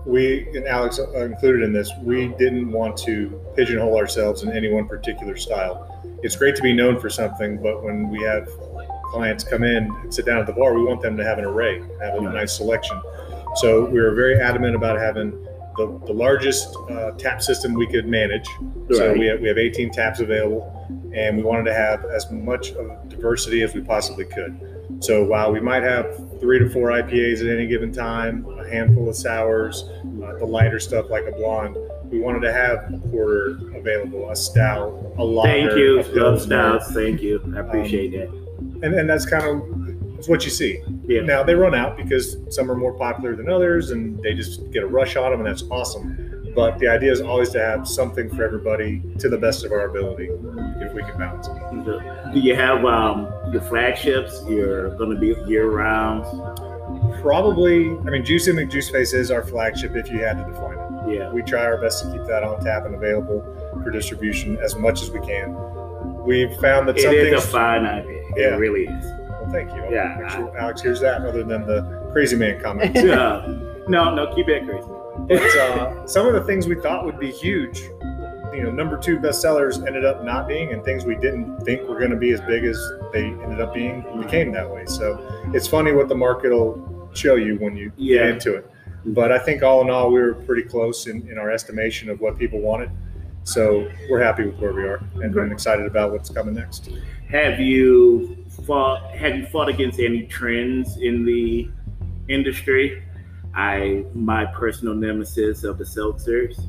we 0.05 0.47
and 0.55 0.65
Alex 0.67 0.99
included 0.99 1.63
in 1.63 1.73
this. 1.73 1.91
We 2.01 2.27
didn't 2.39 2.71
want 2.71 2.97
to 2.99 3.39
pigeonhole 3.55 3.97
ourselves 3.97 4.43
in 4.43 4.51
any 4.51 4.71
one 4.71 4.87
particular 4.87 5.35
style. 5.37 5.87
It's 6.23 6.35
great 6.35 6.55
to 6.55 6.61
be 6.61 6.73
known 6.73 6.99
for 6.99 7.09
something, 7.09 7.61
but 7.61 7.83
when 7.83 8.09
we 8.09 8.21
have 8.23 8.47
clients 9.11 9.43
come 9.43 9.63
in 9.63 9.85
and 10.03 10.13
sit 10.13 10.25
down 10.25 10.39
at 10.39 10.47
the 10.47 10.53
bar, 10.53 10.73
we 10.73 10.83
want 10.83 11.01
them 11.01 11.17
to 11.17 11.23
have 11.23 11.37
an 11.37 11.45
array, 11.45 11.79
have 12.01 12.15
a 12.15 12.19
Right. 12.21 12.33
nice 12.33 12.53
selection. 12.55 12.99
So 13.55 13.85
we 13.85 13.99
were 13.99 14.13
very 14.13 14.39
adamant 14.39 14.75
about 14.75 14.97
having 14.99 15.31
the, 15.77 15.99
the 16.05 16.13
largest 16.13 16.75
uh, 16.89 17.11
tap 17.11 17.41
system 17.41 17.73
we 17.73 17.87
could 17.87 18.07
manage. 18.07 18.47
So 18.91 19.13
we 19.13 19.25
have, 19.27 19.39
we 19.41 19.47
have 19.47 19.57
18 19.57 19.91
taps 19.91 20.19
available, 20.19 20.87
and 21.13 21.37
we 21.37 21.43
wanted 21.43 21.65
to 21.65 21.73
have 21.73 22.05
as 22.05 22.29
much 22.31 22.71
of 22.71 23.09
diversity 23.09 23.61
as 23.63 23.73
we 23.73 23.81
possibly 23.81 24.25
could. 24.25 24.57
So 25.01 25.23
while 25.23 25.51
we 25.51 25.59
might 25.59 25.81
have 25.81 26.05
three 26.39 26.59
to 26.59 26.69
four 26.69 26.89
IPAs 26.89 27.41
at 27.41 27.47
any 27.47 27.65
given 27.65 27.91
time, 27.91 28.45
a 28.59 28.69
handful 28.69 29.09
of 29.09 29.15
sours, 29.15 29.89
uh, 30.23 30.37
the 30.37 30.45
lighter 30.45 30.79
stuff 30.79 31.09
like 31.09 31.25
a 31.25 31.31
blonde, 31.31 31.75
we 32.11 32.19
wanted 32.19 32.41
to 32.41 32.53
have 32.53 32.93
a 32.93 32.97
porter 33.09 33.59
available, 33.75 34.29
a 34.29 34.35
stout, 34.35 35.13
a 35.17 35.23
lager, 35.23 35.69
Thank 35.69 35.77
you, 35.79 36.03
pilsner, 36.13 36.79
Stouts. 36.79 36.91
Thank 36.93 37.21
you. 37.21 37.41
I 37.55 37.61
appreciate 37.61 38.11
that. 38.11 38.29
and 38.83 38.93
and 38.93 39.09
that's 39.09 39.25
kind 39.25 39.43
of 39.43 40.17
it's 40.19 40.29
what 40.29 40.45
you 40.45 40.51
see. 40.51 40.79
Yeah. 41.07 41.21
Now 41.21 41.41
they 41.41 41.55
run 41.55 41.73
out 41.73 41.97
because 41.97 42.37
some 42.55 42.69
are 42.69 42.75
more 42.75 42.93
popular 42.93 43.35
than 43.35 43.49
others, 43.49 43.89
and 43.89 44.21
they 44.21 44.35
just 44.35 44.69
get 44.71 44.83
a 44.83 44.87
rush 44.87 45.15
on 45.15 45.31
them, 45.31 45.39
and 45.39 45.49
that's 45.49 45.63
awesome. 45.71 46.20
But 46.55 46.79
the 46.79 46.87
idea 46.87 47.11
is 47.11 47.21
always 47.21 47.49
to 47.51 47.59
have 47.59 47.87
something 47.87 48.29
for 48.35 48.43
everybody 48.43 49.01
to 49.19 49.29
the 49.29 49.37
best 49.37 49.63
of 49.63 49.71
our 49.71 49.85
ability, 49.85 50.29
if 50.81 50.93
we 50.93 51.01
can 51.03 51.17
balance 51.17 51.47
it. 51.47 52.33
Do 52.33 52.39
you 52.39 52.55
have 52.55 52.83
um, 52.85 53.31
your 53.51 53.61
flagships? 53.61 54.43
You're 54.47 54.95
going 54.97 55.11
to 55.11 55.19
be 55.19 55.27
year 55.49 55.69
round. 55.69 56.25
Probably, 57.21 57.89
I 57.89 58.09
mean, 58.09 58.25
Juice 58.25 58.47
and 58.47 58.71
Face 58.71 59.13
is 59.13 59.31
our 59.31 59.43
flagship 59.43 59.95
if 59.95 60.11
you 60.11 60.19
had 60.19 60.37
to 60.37 60.51
define 60.51 60.77
it. 60.77 61.17
Yeah. 61.17 61.31
We 61.31 61.41
try 61.41 61.63
our 61.63 61.79
best 61.79 62.03
to 62.03 62.11
keep 62.11 62.25
that 62.27 62.43
on 62.43 62.63
tap 62.63 62.85
and 62.85 62.95
available 62.95 63.41
for 63.83 63.89
distribution 63.91 64.57
as 64.57 64.75
much 64.75 65.01
as 65.01 65.09
we 65.09 65.19
can. 65.19 65.55
We've 66.23 66.53
found 66.57 66.87
that 66.89 66.97
It 66.97 67.03
some 67.03 67.13
is 67.13 67.43
a 67.43 67.47
fine 67.47 67.83
IPA. 67.83 68.33
Yeah. 68.35 68.55
It 68.55 68.57
really 68.57 68.85
is. 68.85 69.05
Well, 69.05 69.49
thank 69.51 69.71
you. 69.71 69.83
I'll 69.83 69.91
Yeah. 69.91 70.27
Sure 70.35 70.57
Alex 70.57 70.81
hears 70.81 70.99
that, 71.01 71.21
other 71.21 71.43
than 71.43 71.65
the 71.65 72.09
crazy 72.11 72.35
man 72.35 72.61
comment. 72.61 72.95
Yeah. 72.95 73.45
no, 73.87 74.13
no, 74.13 74.33
keep 74.35 74.47
it 74.49 74.65
crazy. 74.65 74.87
But 75.19 75.41
uh, 75.57 76.07
some 76.07 76.27
of 76.27 76.33
the 76.33 76.41
things 76.43 76.67
we 76.67 76.75
thought 76.75 77.05
would 77.05 77.19
be 77.19 77.31
huge, 77.31 77.79
you 78.53 78.63
know, 78.63 78.71
number 78.71 78.97
two 78.97 79.17
bestsellers 79.17 79.85
ended 79.87 80.03
up 80.05 80.23
not 80.23 80.47
being, 80.47 80.71
and 80.73 80.83
things 80.83 81.05
we 81.05 81.15
didn't 81.15 81.59
think 81.61 81.87
were 81.87 81.97
going 81.97 82.11
to 82.11 82.17
be 82.17 82.31
as 82.31 82.41
big 82.41 82.63
as 82.65 82.77
they 83.13 83.25
ended 83.25 83.61
up 83.61 83.73
being 83.73 84.03
became 84.19 84.51
that 84.51 84.69
way. 84.69 84.85
So 84.85 85.19
it's 85.53 85.67
funny 85.67 85.91
what 85.93 86.09
the 86.09 86.15
market 86.15 86.51
will 86.51 87.09
show 87.13 87.35
you 87.35 87.55
when 87.57 87.75
you 87.77 87.91
Yeah. 87.97 88.19
get 88.23 88.29
into 88.29 88.55
it. 88.55 88.69
But 89.05 89.31
I 89.31 89.39
think 89.39 89.63
all 89.63 89.81
in 89.81 89.89
all, 89.89 90.11
we 90.11 90.19
were 90.19 90.33
pretty 90.33 90.63
close 90.63 91.07
in, 91.07 91.27
in 91.29 91.37
our 91.37 91.49
estimation 91.49 92.09
of 92.09 92.19
what 92.21 92.37
people 92.37 92.59
wanted. 92.59 92.89
So 93.43 93.89
we're 94.09 94.21
happy 94.21 94.45
with 94.45 94.57
where 94.59 94.73
we 94.73 94.83
are, 94.83 95.01
and 95.15 95.35
I'm 95.35 95.51
excited 95.51 95.85
about 95.87 96.11
what's 96.11 96.29
coming 96.29 96.53
next. 96.53 96.91
Have 97.29 97.59
you 97.59 98.37
fought? 98.67 99.15
Have 99.15 99.35
you 99.35 99.47
fought 99.47 99.67
against 99.69 99.99
any 99.99 100.23
trends 100.27 100.97
in 100.97 101.25
the 101.25 101.67
industry? 102.27 103.01
I 103.55 104.05
my 104.13 104.45
personal 104.45 104.95
nemesis 104.95 105.63
of 105.63 105.77
the 105.77 105.83
seltzers. 105.83 106.59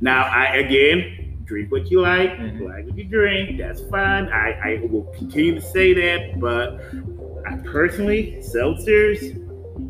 Now, 0.00 0.24
I 0.24 0.56
again 0.56 1.36
drink 1.44 1.70
what 1.72 1.90
you 1.90 2.00
like, 2.00 2.30
Mhm. 2.38 2.60
like 2.68 2.86
what 2.86 2.96
you 2.96 3.04
drink. 3.04 3.58
That's 3.58 3.80
fine. 3.82 4.28
I, 4.28 4.52
I 4.62 4.86
will 4.90 5.02
continue 5.16 5.54
to 5.56 5.60
say 5.60 5.92
that, 5.94 6.38
but 6.40 6.80
I 7.46 7.56
personally 7.64 8.36
seltzers 8.40 9.36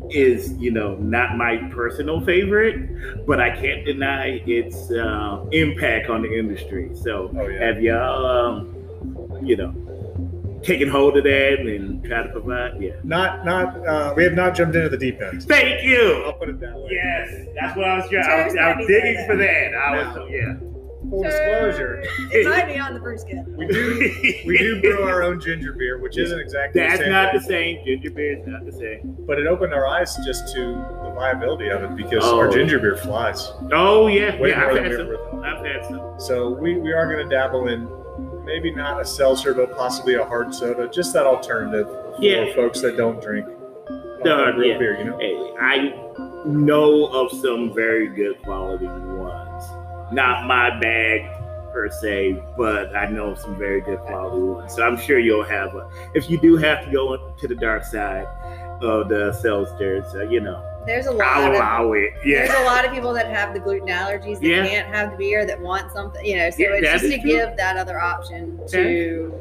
is 0.09 0.53
you 0.57 0.71
know 0.71 0.95
not 0.95 1.37
my 1.37 1.57
personal 1.71 2.19
favorite, 2.21 3.25
but 3.25 3.39
I 3.39 3.51
can't 3.55 3.85
deny 3.85 4.41
its 4.45 4.89
uh, 4.91 5.45
impact 5.51 6.09
on 6.09 6.21
the 6.23 6.37
industry. 6.37 6.89
So 6.95 7.31
Oh 7.37 7.47
yeah. 7.47 7.65
have 7.65 7.81
y'all, 7.81 8.25
um, 8.25 8.75
you 9.45 9.55
know, 9.55 9.73
taken 10.63 10.87
hold 10.89 11.17
of 11.17 11.23
that 11.23 11.59
and 11.59 12.03
try 12.03 12.23
to 12.23 12.29
provide? 12.29 12.81
Yeah. 12.81 12.91
Not 13.03 13.45
not 13.45 13.85
uh, 13.87 14.13
we 14.15 14.23
have 14.23 14.33
not 14.33 14.55
jumped 14.55 14.75
into 14.75 14.89
the 14.89 14.97
deep 14.97 15.21
end. 15.21 15.43
Thank 15.43 15.83
you. 15.83 16.23
I'll 16.25 16.33
put 16.33 16.49
it 16.49 16.59
that 16.59 16.75
way. 16.75 16.89
Yes, 16.91 17.47
that's 17.59 17.75
what 17.77 17.85
I 17.87 17.97
was 17.97 18.09
trying. 18.09 18.25
I 18.29 18.45
was, 18.45 18.55
I 18.55 18.75
was 18.75 18.87
digging 18.87 19.13
Daddy. 19.15 19.27
for 19.27 19.35
that. 19.37 19.73
I 19.75 19.97
was, 20.19 20.29
yeah. 20.31 20.53
Full 21.09 21.23
disclosure, 21.23 22.03
It 22.31 22.45
might 22.47 22.67
be 22.71 22.79
on 22.79 22.93
the 22.93 22.99
first 22.99 23.27
kid. 23.27 23.39
we 23.57 23.65
do 23.67 24.43
we 24.45 24.57
do 24.59 24.79
brew 24.81 25.01
our 25.01 25.23
own 25.23 25.41
ginger 25.41 25.73
beer, 25.73 25.97
which 25.99 26.15
isn't 26.17 26.39
exactly 26.39 26.79
the 26.79 26.87
That's 26.87 27.01
same 27.01 27.11
not 27.11 27.31
thing. 27.31 27.41
the 27.41 27.47
same. 27.47 27.85
Ginger 27.85 28.11
beer 28.11 28.37
is 28.39 28.45
not 28.47 28.65
the 28.65 28.71
same. 28.71 29.17
but 29.27 29.39
it 29.39 29.47
opened 29.47 29.73
our 29.73 29.87
eyes 29.87 30.15
just 30.25 30.53
to 30.53 30.59
the 30.61 31.11
viability 31.15 31.69
of 31.69 31.81
it 31.83 31.95
because 31.97 32.23
Oh. 32.23 32.37
our 32.37 32.49
ginger 32.49 32.77
beer 32.79 32.95
flies. 32.97 33.51
Oh 33.73 34.07
yeah, 34.07 34.39
Way 34.39 34.49
yeah. 34.49 34.59
more 34.59 34.69
I've 34.69 34.75
than 34.75 34.83
had 34.85 34.91
we 35.09 35.15
some. 35.31 35.39
I've 35.43 35.65
had 35.65 35.85
some. 35.87 36.13
So 36.19 36.51
we, 36.51 36.77
we 36.77 36.93
are 36.93 37.11
going 37.11 37.27
to 37.27 37.35
dabble 37.35 37.67
in 37.67 37.87
maybe 38.51 38.69
not 38.71 38.99
a 39.01 39.05
seltzer, 39.05 39.53
but 39.53 39.75
possibly 39.77 40.15
a 40.15 40.23
hard 40.25 40.53
soda, 40.53 40.89
just 40.89 41.13
that 41.13 41.25
alternative 41.25 41.87
Yeah. 42.19 42.47
for 42.47 42.53
folks 42.63 42.81
that 42.81 42.97
don't 42.97 43.21
drink 43.21 43.45
No, 44.25 44.51
real 44.57 44.67
yeah. 44.73 44.77
beer. 44.77 44.97
You 44.99 45.05
know, 45.05 45.17
Hey, 45.17 45.37
I 45.59 45.93
know 46.45 47.05
of 47.07 47.31
some 47.31 47.73
very 47.73 48.07
good 48.07 48.41
quality 48.43 48.85
ones. 48.87 49.63
Not 50.11 50.45
my 50.45 50.77
bag 50.79 51.21
per 51.73 51.89
se, 51.89 52.43
but 52.57 52.93
I 52.95 53.05
know 53.07 53.27
of 53.31 53.39
some 53.39 53.57
very 53.57 53.79
good 53.79 53.99
quality 53.99 54.41
ones. 54.41 54.75
So 54.75 54.83
I'm 54.83 54.97
sure 54.97 55.17
you'll 55.17 55.45
have 55.45 55.73
a. 55.73 55.89
If 56.13 56.29
you 56.29 56.37
do 56.37 56.57
have 56.57 56.83
to 56.85 56.91
go 56.91 57.31
to 57.39 57.47
the 57.47 57.55
dark 57.55 57.85
side 57.85 58.27
of 58.81 59.09
the 59.09 59.31
seltzers, 59.43 60.13
uh, 60.15 60.23
you 60.29 60.39
know, 60.41 60.63
There's 60.85 61.05
a 61.05 61.11
lot 61.11 61.27
I'll 61.27 61.49
of 61.51 61.53
allow 61.55 61.91
it. 61.93 62.11
there's 62.25 62.49
a 62.49 62.63
lot 62.63 62.83
of 62.85 62.91
people 62.91 63.13
that 63.13 63.27
have 63.27 63.53
the 63.53 63.59
gluten 63.59 63.87
allergies 63.89 64.39
that 64.39 64.45
Yeah. 64.45 64.65
can't 64.65 64.87
have 64.95 65.11
the 65.11 65.17
beer 65.17 65.45
that 65.45 65.59
want 65.61 65.91
something, 65.91 66.25
you 66.25 66.37
know. 66.37 66.49
So 66.49 66.55
Yeah, 66.59 66.67
it's 66.73 67.01
just 67.03 67.05
to 67.13 67.19
true. 67.21 67.29
give 67.31 67.57
that 67.57 67.77
other 67.77 67.99
option 67.99 68.59
to 68.69 69.33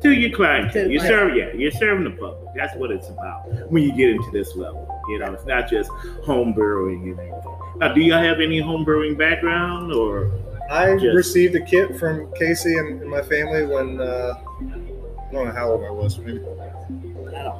to 0.00 0.12
your 0.12 0.30
client. 0.36 0.72
You 0.74 1.00
client. 1.00 1.02
serve, 1.02 1.36
yeah, 1.36 1.48
you're 1.54 1.72
serving 1.72 2.04
the 2.04 2.10
public. 2.10 2.54
That's 2.54 2.74
what 2.76 2.92
it's 2.92 3.08
about 3.08 3.48
when 3.70 3.82
you 3.82 3.90
get 3.92 4.10
into 4.10 4.30
this 4.32 4.54
level. 4.54 4.86
You 5.08 5.18
know, 5.18 5.32
it's 5.32 5.44
not 5.44 5.68
just 5.68 5.90
home 6.24 6.52
brewing 6.52 7.02
and 7.10 7.18
everything. 7.18 7.54
Now, 7.78 7.92
do 7.94 8.00
y'all 8.00 8.22
have 8.22 8.38
any 8.40 8.60
home 8.60 8.84
brewing 8.84 9.16
background 9.16 9.92
or? 9.92 10.30
I 10.70 10.92
Just- 10.98 11.16
received 11.16 11.56
a 11.56 11.60
kit 11.60 11.96
from 11.96 12.30
Casey 12.34 12.76
and, 12.76 13.00
and 13.00 13.10
my 13.10 13.22
family 13.22 13.64
when 13.66 14.00
uh, 14.00 14.34
I 14.38 15.32
don't 15.32 15.46
know 15.46 15.52
how 15.52 15.70
old 15.72 15.82
I 15.84 15.90
was. 15.90 16.18
Maybe, 16.18 16.38
I 16.38 16.42
don't, 16.42 16.58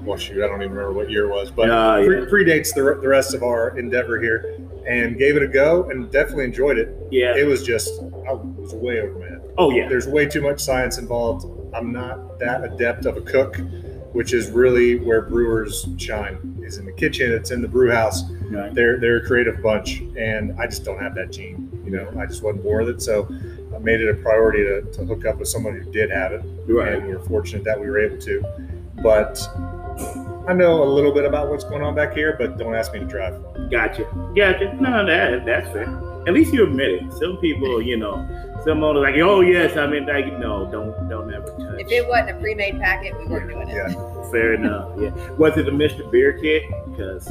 well, 0.02 0.16
shoot, 0.18 0.42
I 0.42 0.46
don't 0.48 0.62
even 0.62 0.72
remember 0.74 0.92
what 0.92 1.10
year 1.10 1.24
it 1.24 1.30
was, 1.30 1.50
but 1.50 1.70
Uh, 1.70 1.96
pre- 2.04 2.18
yeah. 2.20 2.24
predates 2.26 2.74
the, 2.74 2.98
the 3.00 3.08
rest 3.08 3.34
of 3.34 3.42
our 3.42 3.78
endeavor 3.78 4.20
here. 4.20 4.56
And 4.86 5.18
gave 5.18 5.36
it 5.36 5.42
a 5.42 5.46
go 5.48 5.84
and 5.90 6.10
definitely 6.10 6.44
enjoyed 6.44 6.78
it. 6.78 6.96
Yeah. 7.10 7.36
It 7.36 7.46
was 7.46 7.62
just 7.62 8.00
I 8.26 8.32
was 8.32 8.72
way 8.74 9.02
over 9.02 9.18
my 9.18 9.26
head. 9.28 9.42
Oh 9.58 9.70
yeah. 9.70 9.86
there's 9.86 10.06
way 10.08 10.24
too 10.24 10.40
much 10.40 10.60
science 10.60 10.96
involved. 10.96 11.44
I'm 11.74 11.92
not 11.92 12.38
that 12.38 12.64
adept 12.64 13.04
of 13.04 13.18
a 13.18 13.20
cook, 13.20 13.58
which 14.12 14.32
is 14.32 14.50
really 14.50 14.98
where 14.98 15.20
brewers 15.20 15.86
shine. 15.98 16.38
Is 16.62 16.78
in 16.78 16.86
the 16.86 16.92
kitchen. 16.92 17.30
It's 17.32 17.50
in 17.50 17.60
the 17.60 17.68
brew 17.68 17.90
house. 17.90 18.30
Right. 18.50 18.74
They're 18.74 18.98
they're 18.98 19.16
a 19.18 19.26
creative 19.26 19.60
bunch, 19.62 20.00
and 20.16 20.58
I 20.58 20.66
just 20.66 20.84
don't 20.86 20.98
have 21.00 21.14
that 21.16 21.32
gene. 21.32 21.68
You 21.84 21.90
know, 21.90 22.10
I 22.18 22.24
just 22.24 22.42
wasn't 22.42 22.62
born 22.62 22.86
with 22.86 22.94
it. 22.96 23.02
So 23.02 23.28
I 23.74 23.78
made 23.80 24.00
it 24.00 24.08
a 24.08 24.14
priority 24.14 24.62
to, 24.64 24.80
to 24.90 25.04
hook 25.04 25.26
up 25.26 25.36
with 25.38 25.48
someone 25.48 25.78
who 25.78 25.90
did 25.92 26.10
have 26.10 26.32
it, 26.32 26.40
Right. 26.66 26.94
and 26.94 27.06
we 27.06 27.12
were 27.12 27.20
fortunate 27.20 27.62
that 27.64 27.78
we 27.78 27.88
were 27.90 27.98
able 27.98 28.16
to. 28.22 28.42
But 29.02 29.40
I 30.48 30.52
know 30.54 30.82
a 30.82 30.88
little 30.90 31.12
bit 31.12 31.24
about 31.24 31.48
what's 31.48 31.64
going 31.64 31.82
on 31.82 31.94
back 31.94 32.14
here, 32.14 32.36
but 32.38 32.56
don't 32.58 32.74
ask 32.74 32.92
me 32.92 33.00
to 33.00 33.04
drive. 33.04 33.34
Gotcha. 33.70 34.04
Gotcha. 34.34 34.74
No, 34.80 35.04
that 35.06 35.44
that's 35.44 35.68
fair. 35.70 35.88
At 36.26 36.34
least 36.34 36.52
you 36.52 36.64
admit 36.64 36.90
it. 36.90 37.12
Some 37.12 37.38
people, 37.38 37.80
you 37.80 37.96
know, 37.96 38.26
some 38.64 38.82
owners 38.84 39.02
like, 39.02 39.14
oh 39.22 39.40
yes, 39.40 39.76
I 39.76 39.86
mean, 39.86 40.04
like, 40.06 40.26
no, 40.38 40.70
don't 40.70 41.08
don't 41.08 41.32
ever 41.32 41.46
touch. 41.46 41.80
if 41.80 41.90
it 41.90 42.06
wasn't 42.06 42.30
a 42.36 42.40
pre-made 42.40 42.78
packet, 42.80 43.16
we 43.18 43.26
weren't 43.26 43.48
doing 43.50 43.68
it. 43.68 43.74
Yeah. 43.74 44.30
Fair 44.30 44.54
enough. 44.54 44.90
Yeah. 44.98 45.10
Was 45.38 45.56
it 45.56 45.68
a 45.68 45.70
Mr. 45.70 46.10
Beer 46.10 46.32
kit? 46.34 46.64
Because 46.90 47.28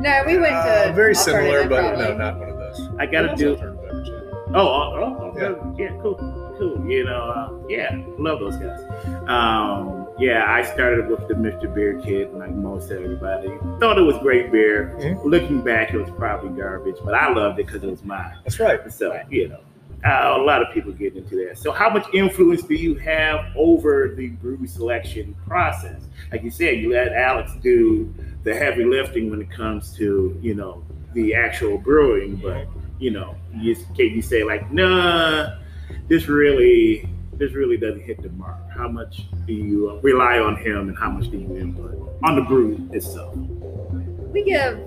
No, 0.00 0.22
we 0.26 0.36
went 0.38 0.52
to 0.52 0.90
Uh, 0.90 0.92
very 0.94 1.14
similar, 1.14 1.68
but 1.68 1.80
probably. 1.80 2.04
no, 2.06 2.16
not 2.16 2.38
one 2.38 2.48
of 2.48 2.56
those. 2.58 2.88
I 2.98 3.06
gotta 3.06 3.36
do. 3.36 3.50
alternative 3.52 3.82
beverage, 3.84 4.08
yeah. 4.08 4.56
Oh, 4.56 4.66
oh, 4.68 4.94
oh, 4.96 5.32
oh 5.36 5.74
yeah. 5.78 5.88
cool, 6.02 6.14
cool. 6.58 6.90
You 6.90 7.04
know, 7.04 7.22
uh, 7.22 7.52
yeah, 7.68 7.96
love 8.18 8.40
those 8.40 8.56
guys. 8.56 8.80
Um, 9.28 10.03
yeah, 10.18 10.44
I 10.48 10.62
started 10.62 11.08
with 11.08 11.26
the 11.28 11.34
Mr. 11.34 11.72
Beer 11.72 12.00
kit, 12.04 12.32
like 12.34 12.50
most 12.52 12.90
everybody. 12.90 13.48
Thought 13.80 13.98
it 13.98 14.02
was 14.02 14.16
great 14.18 14.52
beer. 14.52 14.94
Mhm. 14.98 15.24
Looking 15.24 15.60
back, 15.60 15.92
it 15.92 15.98
was 15.98 16.10
probably 16.10 16.50
garbage, 16.60 16.96
but 17.04 17.14
I 17.14 17.32
loved 17.32 17.58
it 17.58 17.66
because 17.66 17.82
it 17.82 17.90
was 17.90 18.04
mine. 18.04 18.34
That's 18.44 18.60
right. 18.60 18.80
So, 18.92 19.18
you 19.28 19.48
know, 19.48 19.58
uh, 20.04 20.34
a 20.36 20.42
lot 20.42 20.62
of 20.62 20.72
people 20.72 20.92
get 20.92 21.16
into 21.16 21.34
that. 21.46 21.58
So, 21.58 21.72
how 21.72 21.90
much 21.90 22.06
influence 22.12 22.62
do 22.62 22.74
you 22.74 22.94
have 22.96 23.46
over 23.56 24.14
the 24.16 24.28
brew 24.28 24.64
selection 24.66 25.34
process? 25.46 26.00
Like 26.30 26.42
you 26.44 26.50
said, 26.50 26.78
you 26.78 26.92
let 26.92 27.12
Alex 27.12 27.52
do 27.62 28.12
the 28.44 28.54
heavy 28.54 28.84
lifting 28.84 29.30
when 29.30 29.40
it 29.40 29.50
comes 29.50 29.96
to, 29.96 30.38
you 30.42 30.54
know, 30.54 30.82
the 31.14 31.34
actual 31.34 31.78
brewing, 31.78 32.36
but 32.36 32.66
you 32.98 33.10
know, 33.10 33.34
you 33.56 33.74
can 33.96 34.06
you 34.06 34.22
say 34.22 34.44
like, 34.44 34.70
nah, 34.70 35.56
this 36.08 36.28
really, 36.28 37.08
this 37.38 37.52
really 37.52 37.76
doesn't 37.76 38.02
hit 38.02 38.22
the 38.22 38.28
mark. 38.30 38.58
How 38.70 38.88
much 38.88 39.22
do 39.46 39.52
you 39.52 39.98
rely 40.02 40.38
on 40.38 40.56
him, 40.56 40.88
and 40.88 40.98
how 40.98 41.10
much 41.10 41.30
do 41.30 41.38
you 41.38 41.56
input 41.56 42.18
on 42.22 42.36
the 42.36 42.42
brew 42.42 42.88
itself? 42.92 43.34
we 44.34 44.42
give 44.42 44.78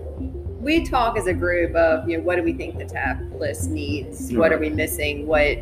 we 0.60 0.84
talk 0.86 1.18
as 1.18 1.28
a 1.28 1.34
group 1.34 1.74
of 1.76 2.10
you 2.10 2.18
know 2.18 2.24
what 2.24 2.36
do 2.36 2.44
we 2.44 2.52
think 2.52 2.78
the 2.78 2.84
tap 2.84 3.18
list 3.40 3.70
needs 3.70 4.34
what 4.34 4.52
are 4.52 4.58
we 4.58 4.70
missing 4.70 5.26
what 5.26 5.56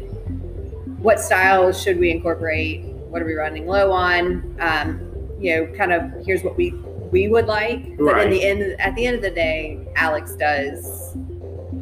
what 0.98 1.20
styles 1.20 1.80
should 1.84 2.00
we 2.00 2.10
incorporate 2.10 2.82
what 3.12 3.22
are 3.22 3.25
we 3.25 3.36
running 3.36 3.68
low 3.68 3.92
on 3.92 4.56
um, 4.60 5.00
you 5.39 5.54
know 5.56 5.68
kind 5.77 5.94
of 5.94 6.01
here's 6.25 6.42
what 6.42 6.58
we 6.58 6.72
we 7.12 7.27
would 7.27 7.46
like 7.46 7.96
but 7.98 8.06
Right. 8.06 8.25
in 8.25 8.32
the 8.32 8.44
end 8.44 8.82
at 8.82 8.96
the 8.96 9.06
end 9.06 9.18
of 9.18 9.22
the 9.22 9.30
day 9.30 9.86
alex 9.98 10.34
does 10.36 11.15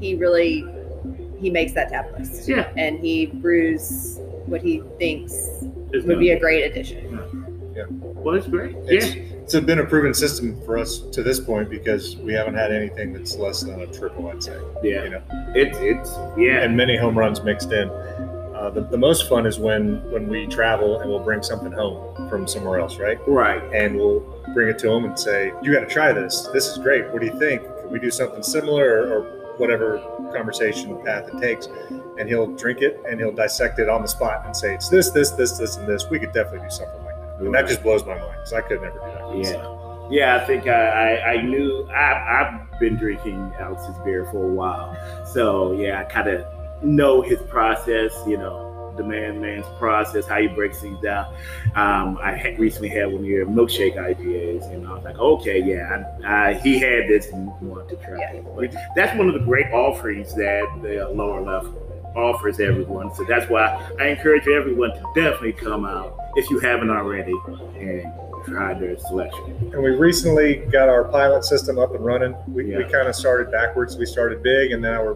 he 0.02 0.16
really 0.16 0.66
he 1.40 1.50
makes 1.50 1.74
that 1.74 1.90
tap 1.90 2.10
list. 2.18 2.48
Yeah. 2.48 2.72
And 2.78 3.00
he 3.00 3.26
brews 3.26 4.18
what 4.46 4.62
he 4.62 4.82
thinks 5.00 5.34
It's 5.92 6.06
would 6.06 6.20
be 6.20 6.32
a 6.32 6.40
great 6.40 6.64
addition. 6.64 7.20
Yeah. 7.76 7.86
Well, 7.90 8.36
it's 8.36 8.48
great. 8.48 8.76
It's, 8.88 9.16
yeah. 9.16 9.24
it's 9.24 9.60
been 9.60 9.80
a 9.80 9.86
proven 9.86 10.14
system 10.14 10.62
for 10.64 10.78
us 10.78 11.00
to 11.00 11.24
this 11.24 11.40
point 11.40 11.70
because 11.70 12.16
we 12.18 12.34
haven't 12.34 12.54
had 12.56 12.72
anything 12.72 13.14
that's 13.14 13.36
less 13.36 13.62
than 13.62 13.82
a 13.82 13.88
triple, 13.88 14.28
I'd 14.30 14.44
say. 14.44 14.60
Yeah. 14.84 15.04
You 15.04 15.10
know, 15.12 15.22
It's 15.56 15.78
it's 15.82 16.12
yeah. 16.38 16.62
and 16.62 16.78
many 16.78 16.96
home 16.98 17.18
runs 17.18 17.42
mixed 17.42 17.72
in. 17.72 17.90
Uh, 17.90 18.70
the, 18.70 18.82
the 18.82 18.98
most 18.98 19.28
fun 19.28 19.46
is 19.46 19.58
when 19.60 20.10
when 20.12 20.28
we 20.28 20.46
travel 20.48 21.00
and 21.02 21.10
we'll 21.10 21.24
bring 21.24 21.42
something 21.42 21.72
home 21.72 22.30
from 22.30 22.48
somewhere 22.48 22.80
else, 22.80 22.98
right? 22.98 23.18
right. 23.28 23.62
And 23.74 23.98
we'll 23.98 24.22
bring 24.54 24.70
it 24.70 24.78
to 24.80 24.92
him 24.92 25.06
and 25.06 25.20
say, 25.20 25.52
"You 25.64 25.74
got 25.74 25.82
to 25.82 25.88
try 25.88 26.14
this. 26.14 26.48
This 26.54 26.68
is 26.68 26.78
great. 26.78 27.10
What 27.12 27.20
do 27.22 27.26
you 27.26 27.38
think? 27.40 27.64
Can 27.64 27.92
we 27.92 28.00
do 28.00 28.12
something 28.12 28.44
similar 28.44 28.86
or, 28.86 29.18
or 29.18 29.43
whatever 29.58 30.00
conversation 30.34 31.02
path 31.04 31.30
it 31.34 31.40
takes?" 31.40 31.68
And 32.18 32.28
he'll 32.30 32.48
drink 32.56 32.82
it 32.82 33.02
and 33.08 33.20
he'll 33.20 33.32
dissect 33.32 33.80
it 33.80 33.90
on 33.90 34.02
the 34.02 34.08
spot 34.08 34.44
and 34.46 34.56
say, 34.56 34.74
"It's 34.76 34.90
this, 34.90 35.10
this, 35.12 35.32
this, 35.32 35.58
this, 35.58 35.78
and 35.78 35.88
this. 35.88 36.10
We 36.10 36.20
could 36.20 36.32
definitely 36.32 36.68
do 36.68 36.72
something 36.72 37.04
like 37.04 37.16
that." 37.16 37.46
And 37.46 37.54
that 37.54 37.68
just 37.68 37.84
blows 37.84 38.06
my 38.06 38.18
mind 38.18 38.32
because 38.32 38.54
I 38.54 38.62
could 38.62 38.82
never 38.82 39.00
do 39.32 39.44
that. 39.44 39.54
Yeah. 39.54 39.80
Yeah, 40.10 40.36
I 40.36 40.46
think 40.46 40.68
I, 40.68 41.18
I, 41.18 41.32
I 41.32 41.42
knew 41.42 41.88
I, 41.90 42.42
I've 42.42 42.80
been 42.80 42.98
drinking 42.98 43.54
Alex's 43.58 43.96
beer 44.04 44.26
for 44.26 44.46
a 44.46 44.54
while. 44.54 44.96
So, 45.26 45.72
yeah, 45.72 46.02
I 46.02 46.04
kind 46.04 46.28
of 46.28 46.46
know 46.84 47.22
his 47.22 47.42
process, 47.44 48.14
you 48.28 48.38
know, 48.38 48.73
the 48.98 49.04
man 49.04 49.42
man's 49.42 49.66
process, 49.80 50.26
how 50.26 50.40
he 50.40 50.48
breaks 50.48 50.80
things 50.82 51.00
down. 51.02 51.26
Um, 51.76 52.18
I 52.22 52.34
had 52.34 52.60
recently 52.60 52.90
had 52.90 53.06
one 53.08 53.22
of 53.22 53.26
your 53.26 53.46
milkshake 53.46 53.96
IPAs, 53.96 54.72
and 54.72 54.88
I 54.88 54.94
was 54.94 55.04
like, 55.04 55.18
okay, 55.18 55.62
yeah, 55.62 56.04
I, 56.24 56.50
I, 56.50 56.54
he 56.56 56.80
had 56.80 57.08
this 57.08 57.30
and 57.32 57.48
wanted 57.62 57.90
to 57.90 58.06
try 58.06 58.20
Yeah. 58.20 58.34
it. 58.34 58.46
But 58.56 58.74
that's 58.96 59.18
one 59.18 59.28
of 59.28 59.34
the 59.34 59.40
great 59.42 59.68
offerings 59.74 60.34
that 60.36 60.64
the 60.82 61.10
lower 61.14 61.42
left 61.42 61.68
offers 62.16 62.60
everyone. 62.60 63.14
So 63.16 63.24
that's 63.28 63.50
why 63.50 63.82
I 64.00 64.08
encourage 64.08 64.48
everyone 64.48 64.92
to 64.92 65.02
definitely 65.16 65.54
come 65.54 65.86
out 65.86 66.16
if 66.36 66.50
you 66.50 66.60
haven't 66.60 66.92
already 66.92 67.34
and 67.76 68.04
try 68.46 68.74
their 68.76 68.98
selection. 69.00 69.72
And 69.74 69.82
we 69.82 69.92
recently 69.92 70.58
got 70.72 70.90
our 70.90 71.06
pilot 71.06 71.44
system 71.44 71.80
up 71.80 71.96
and 71.96 72.06
running. 72.06 72.36
We, 72.48 72.66
we 72.66 72.84
kind 72.84 73.08
of 73.08 73.16
started 73.16 73.52
backwards. 73.52 73.98
We 73.98 74.06
started 74.06 74.44
big, 74.44 74.72
and 74.74 74.82
now 74.82 75.04
we're 75.04 75.16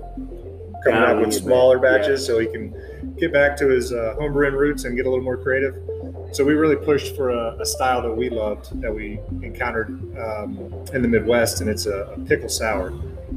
coming 0.83 0.99
out 1.01 1.19
with 1.19 1.33
smaller 1.33 1.77
back, 1.77 2.01
batches 2.01 2.25
so 2.25 2.39
he 2.39 2.47
can 2.47 2.73
get 3.17 3.33
back 3.33 3.57
to 3.57 3.67
his 3.67 3.91
uh, 3.93 4.15
homebrewing 4.19 4.53
roots 4.53 4.83
and 4.85 4.95
get 4.95 5.05
a 5.05 5.09
little 5.09 5.23
more 5.23 5.37
creative. 5.37 5.75
So 6.33 6.43
we 6.43 6.53
really 6.53 6.75
pushed 6.75 7.15
for 7.15 7.29
a, 7.31 7.57
a 7.59 7.65
style 7.65 8.01
that 8.01 8.11
we 8.13 8.29
loved 8.29 8.79
that 8.81 8.93
we 8.93 9.19
encountered 9.41 9.89
um, 10.19 10.57
in 10.93 11.01
the 11.01 11.07
Midwest, 11.07 11.61
and 11.61 11.69
it's 11.69 11.85
a, 11.85 12.13
a 12.15 12.19
pickle 12.19 12.49
sour. 12.49 12.93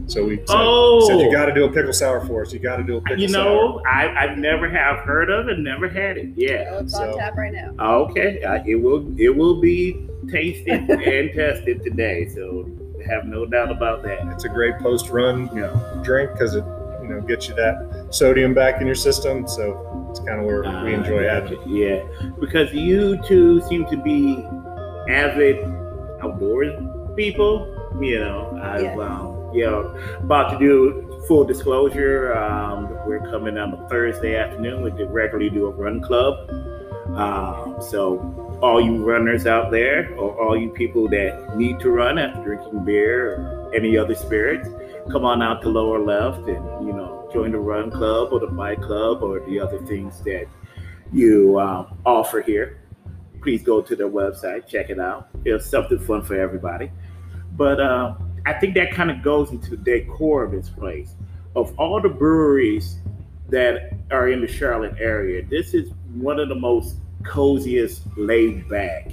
So 0.06 0.25
we 0.25 0.37
said, 0.38 0.46
Oh. 0.50 1.06
said 1.06 1.20
you 1.20 1.30
got 1.32 1.46
to 1.46 1.54
do 1.54 1.64
a 1.64 1.72
pickle 1.72 1.92
sour 1.92 2.25
for 2.26 2.42
us. 2.42 2.52
You 2.52 2.58
got 2.58 2.76
to 2.76 2.82
do 2.82 2.96
a 2.96 3.00
pickle 3.00 3.16
sour. 3.16 3.22
You 3.22 3.28
sour. 3.28 3.44
know, 3.44 3.82
I, 3.87 4.25
I've 4.25 4.38
never 4.38 4.68
have 4.68 5.00
heard 5.00 5.30
of 5.30 5.49
it, 5.49 5.58
never 5.58 5.88
had 5.88 6.16
it. 6.18 6.30
Yeah. 6.37 6.70
Oh, 6.72 6.78
it's 6.80 6.94
on 6.94 7.16
tap 7.16 7.37
right 7.37 7.52
now. 7.52 7.72
Okay. 7.80 8.42
Uh, 8.42 8.62
it 8.66 8.76
will 8.76 9.06
it 9.20 9.30
will 9.37 9.60
be 9.60 10.06
tasted 10.30 10.88
and 10.90 11.32
tested 11.34 11.82
today. 11.82 12.28
So 12.28 12.68
have 13.06 13.25
no 13.25 13.46
doubt 13.46 13.70
about 13.70 14.02
that. 14.02 14.26
It's 14.32 14.44
a 14.44 14.49
great 14.49 14.76
post-run 14.78 15.49
Yeah. 15.56 16.00
drink 16.02 16.32
because 16.32 16.54
it 16.56 16.64
you 16.64 16.79
know 17.11 17.21
gets 17.21 17.49
you 17.49 17.55
that 17.55 18.07
sodium 18.11 18.55
back 18.55 18.81
in 18.81 18.87
your 18.87 18.97
system. 18.97 19.47
So 19.47 20.09
it's 20.11 20.21
kind 20.21 20.40
of 20.40 20.47
where 20.47 20.62
we 20.85 20.95
enjoy 20.95 21.26
Uh, 21.26 21.35
having 21.35 21.52
it. 21.61 21.67
Yeah, 21.67 22.31
because 22.40 22.73
you 22.73 23.19
two 23.26 23.61
seem 23.62 23.87
to 23.87 23.97
be 23.97 24.45
avid 25.09 25.59
outdoors 26.23 26.73
people. 27.17 27.67
You 28.00 28.21
know, 28.21 28.59
I've 28.62 28.83
Yeah. 28.83 28.97
um, 28.99 29.50
you 29.52 29.67
know 29.67 29.95
about 30.21 30.52
to 30.52 30.59
do 30.59 31.07
full 31.26 31.45
disclosure. 31.45 32.35
Um, 32.37 32.88
we're 33.07 33.21
coming 33.31 33.59
on 33.59 33.75
a 33.75 33.88
Thursday 33.88 34.37
afternoon. 34.37 34.83
We 34.83 34.90
did 34.93 35.11
regularly 35.11 35.50
do 35.50 35.67
a 35.67 35.71
run 35.71 36.00
club. 36.00 36.35
Um, 37.14 37.76
so 37.81 38.59
all 38.62 38.81
you 38.81 39.05
runners 39.05 39.47
out 39.47 39.71
there, 39.71 40.11
or 40.17 40.31
all 40.40 40.57
you 40.57 40.69
people 40.71 41.08
that 41.08 41.56
need 41.56 41.80
to 41.80 41.91
run 41.91 42.19
after 42.19 42.43
drinking 42.45 42.84
beer 42.84 43.32
or 43.32 43.71
any 43.75 43.97
other 43.99 44.15
spirits, 44.15 44.69
come 45.10 45.25
on 45.25 45.42
out 45.42 45.60
to 45.62 45.68
lower 45.68 45.99
left 45.99 46.46
and 46.49 46.86
you 46.86 46.92
know 46.92 47.28
join 47.32 47.52
the 47.52 47.58
run 47.58 47.90
club 47.90 48.32
or 48.32 48.40
the 48.40 48.46
bike 48.46 48.80
club 48.80 49.23
or 49.23 49.40
the 49.40 49.58
other 49.58 49.78
things 49.86 50.23
that 50.23 50.46
you 51.12 51.58
um, 51.58 51.99
offer 52.06 52.40
here. 52.40 52.80
Please 53.42 53.62
go 53.62 53.80
to 53.80 53.96
their 53.96 54.08
website 54.08 54.66
check 54.66 54.90
it 54.90 55.00
out. 55.00 55.28
It's 55.44 55.66
something 55.68 55.99
fun 55.99 56.23
for 56.23 56.38
everybody. 56.38 56.90
But 57.52 57.80
uh, 57.80 58.14
i 58.46 58.54
think 58.54 58.75
that 58.75 58.92
kind 58.92 59.10
of 59.10 59.23
goes 59.23 59.50
into 59.50 59.70
the 59.70 59.76
decor 59.76 60.44
of 60.44 60.52
this 60.52 60.70
place. 60.70 61.14
Of 61.56 61.76
all 61.78 62.00
the 62.00 62.08
breweries 62.08 63.00
that 63.49 63.92
are 64.12 64.28
in 64.28 64.40
the 64.40 64.46
charlotte 64.46 64.94
area 65.00 65.44
this 65.44 65.75
is 65.75 65.90
one 66.14 66.38
of 66.38 66.49
the 66.49 66.54
most 66.54 66.96
coziest 67.25 68.02
laid 68.16 68.68
back 68.68 69.10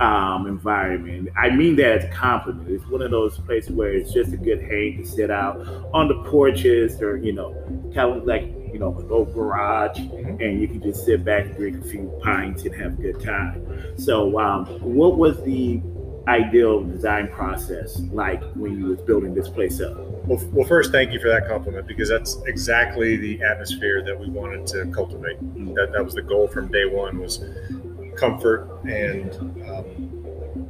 um, 0.00 0.46
environment. 0.46 1.28
I 1.36 1.50
mean 1.50 1.76
that 1.76 1.98
as 1.98 2.04
a 2.04 2.08
compliment. 2.08 2.68
It's 2.68 2.86
one 2.86 3.02
of 3.02 3.10
those 3.10 3.38
places 3.38 3.72
where 3.72 3.92
it's 3.92 4.12
just 4.12 4.32
a 4.32 4.36
good 4.36 4.60
hang 4.60 4.98
to 4.98 5.04
sit 5.06 5.30
out 5.30 5.60
on 5.92 6.08
the 6.08 6.22
porches 6.30 7.00
or, 7.00 7.16
you 7.16 7.32
know, 7.32 7.52
kind 7.94 8.16
of 8.16 8.24
like, 8.24 8.42
you 8.72 8.78
know, 8.78 8.96
an 8.98 9.08
old 9.10 9.32
garage 9.34 9.98
and 9.98 10.60
you 10.60 10.66
can 10.66 10.82
just 10.82 11.04
sit 11.04 11.24
back 11.24 11.46
and 11.46 11.56
drink 11.56 11.84
a 11.84 11.88
few 11.88 12.12
pints 12.22 12.64
and 12.64 12.74
have 12.74 12.98
a 12.98 13.02
good 13.02 13.20
time. 13.20 13.96
So, 13.96 14.38
um, 14.40 14.66
what 14.80 15.16
was 15.16 15.40
the 15.44 15.80
ideal 16.26 16.82
design 16.82 17.28
process 17.28 18.00
like 18.12 18.42
when 18.54 18.78
you 18.78 18.86
was 18.86 19.00
building 19.00 19.34
this 19.34 19.48
place 19.48 19.80
up? 19.80 19.96
Well, 20.26 20.42
well, 20.52 20.66
first, 20.66 20.90
thank 20.90 21.12
you 21.12 21.20
for 21.20 21.28
that 21.28 21.46
compliment 21.46 21.86
because 21.86 22.08
that's 22.08 22.38
exactly 22.46 23.16
the 23.16 23.42
atmosphere 23.42 24.02
that 24.02 24.18
we 24.18 24.28
wanted 24.28 24.66
to 24.68 24.86
cultivate. 24.86 25.38
That, 25.74 25.92
that 25.92 26.04
was 26.04 26.14
the 26.14 26.22
goal 26.22 26.48
from 26.48 26.72
day 26.72 26.86
one 26.86 27.18
was 27.18 27.44
comfort 28.16 28.68
and 28.84 29.32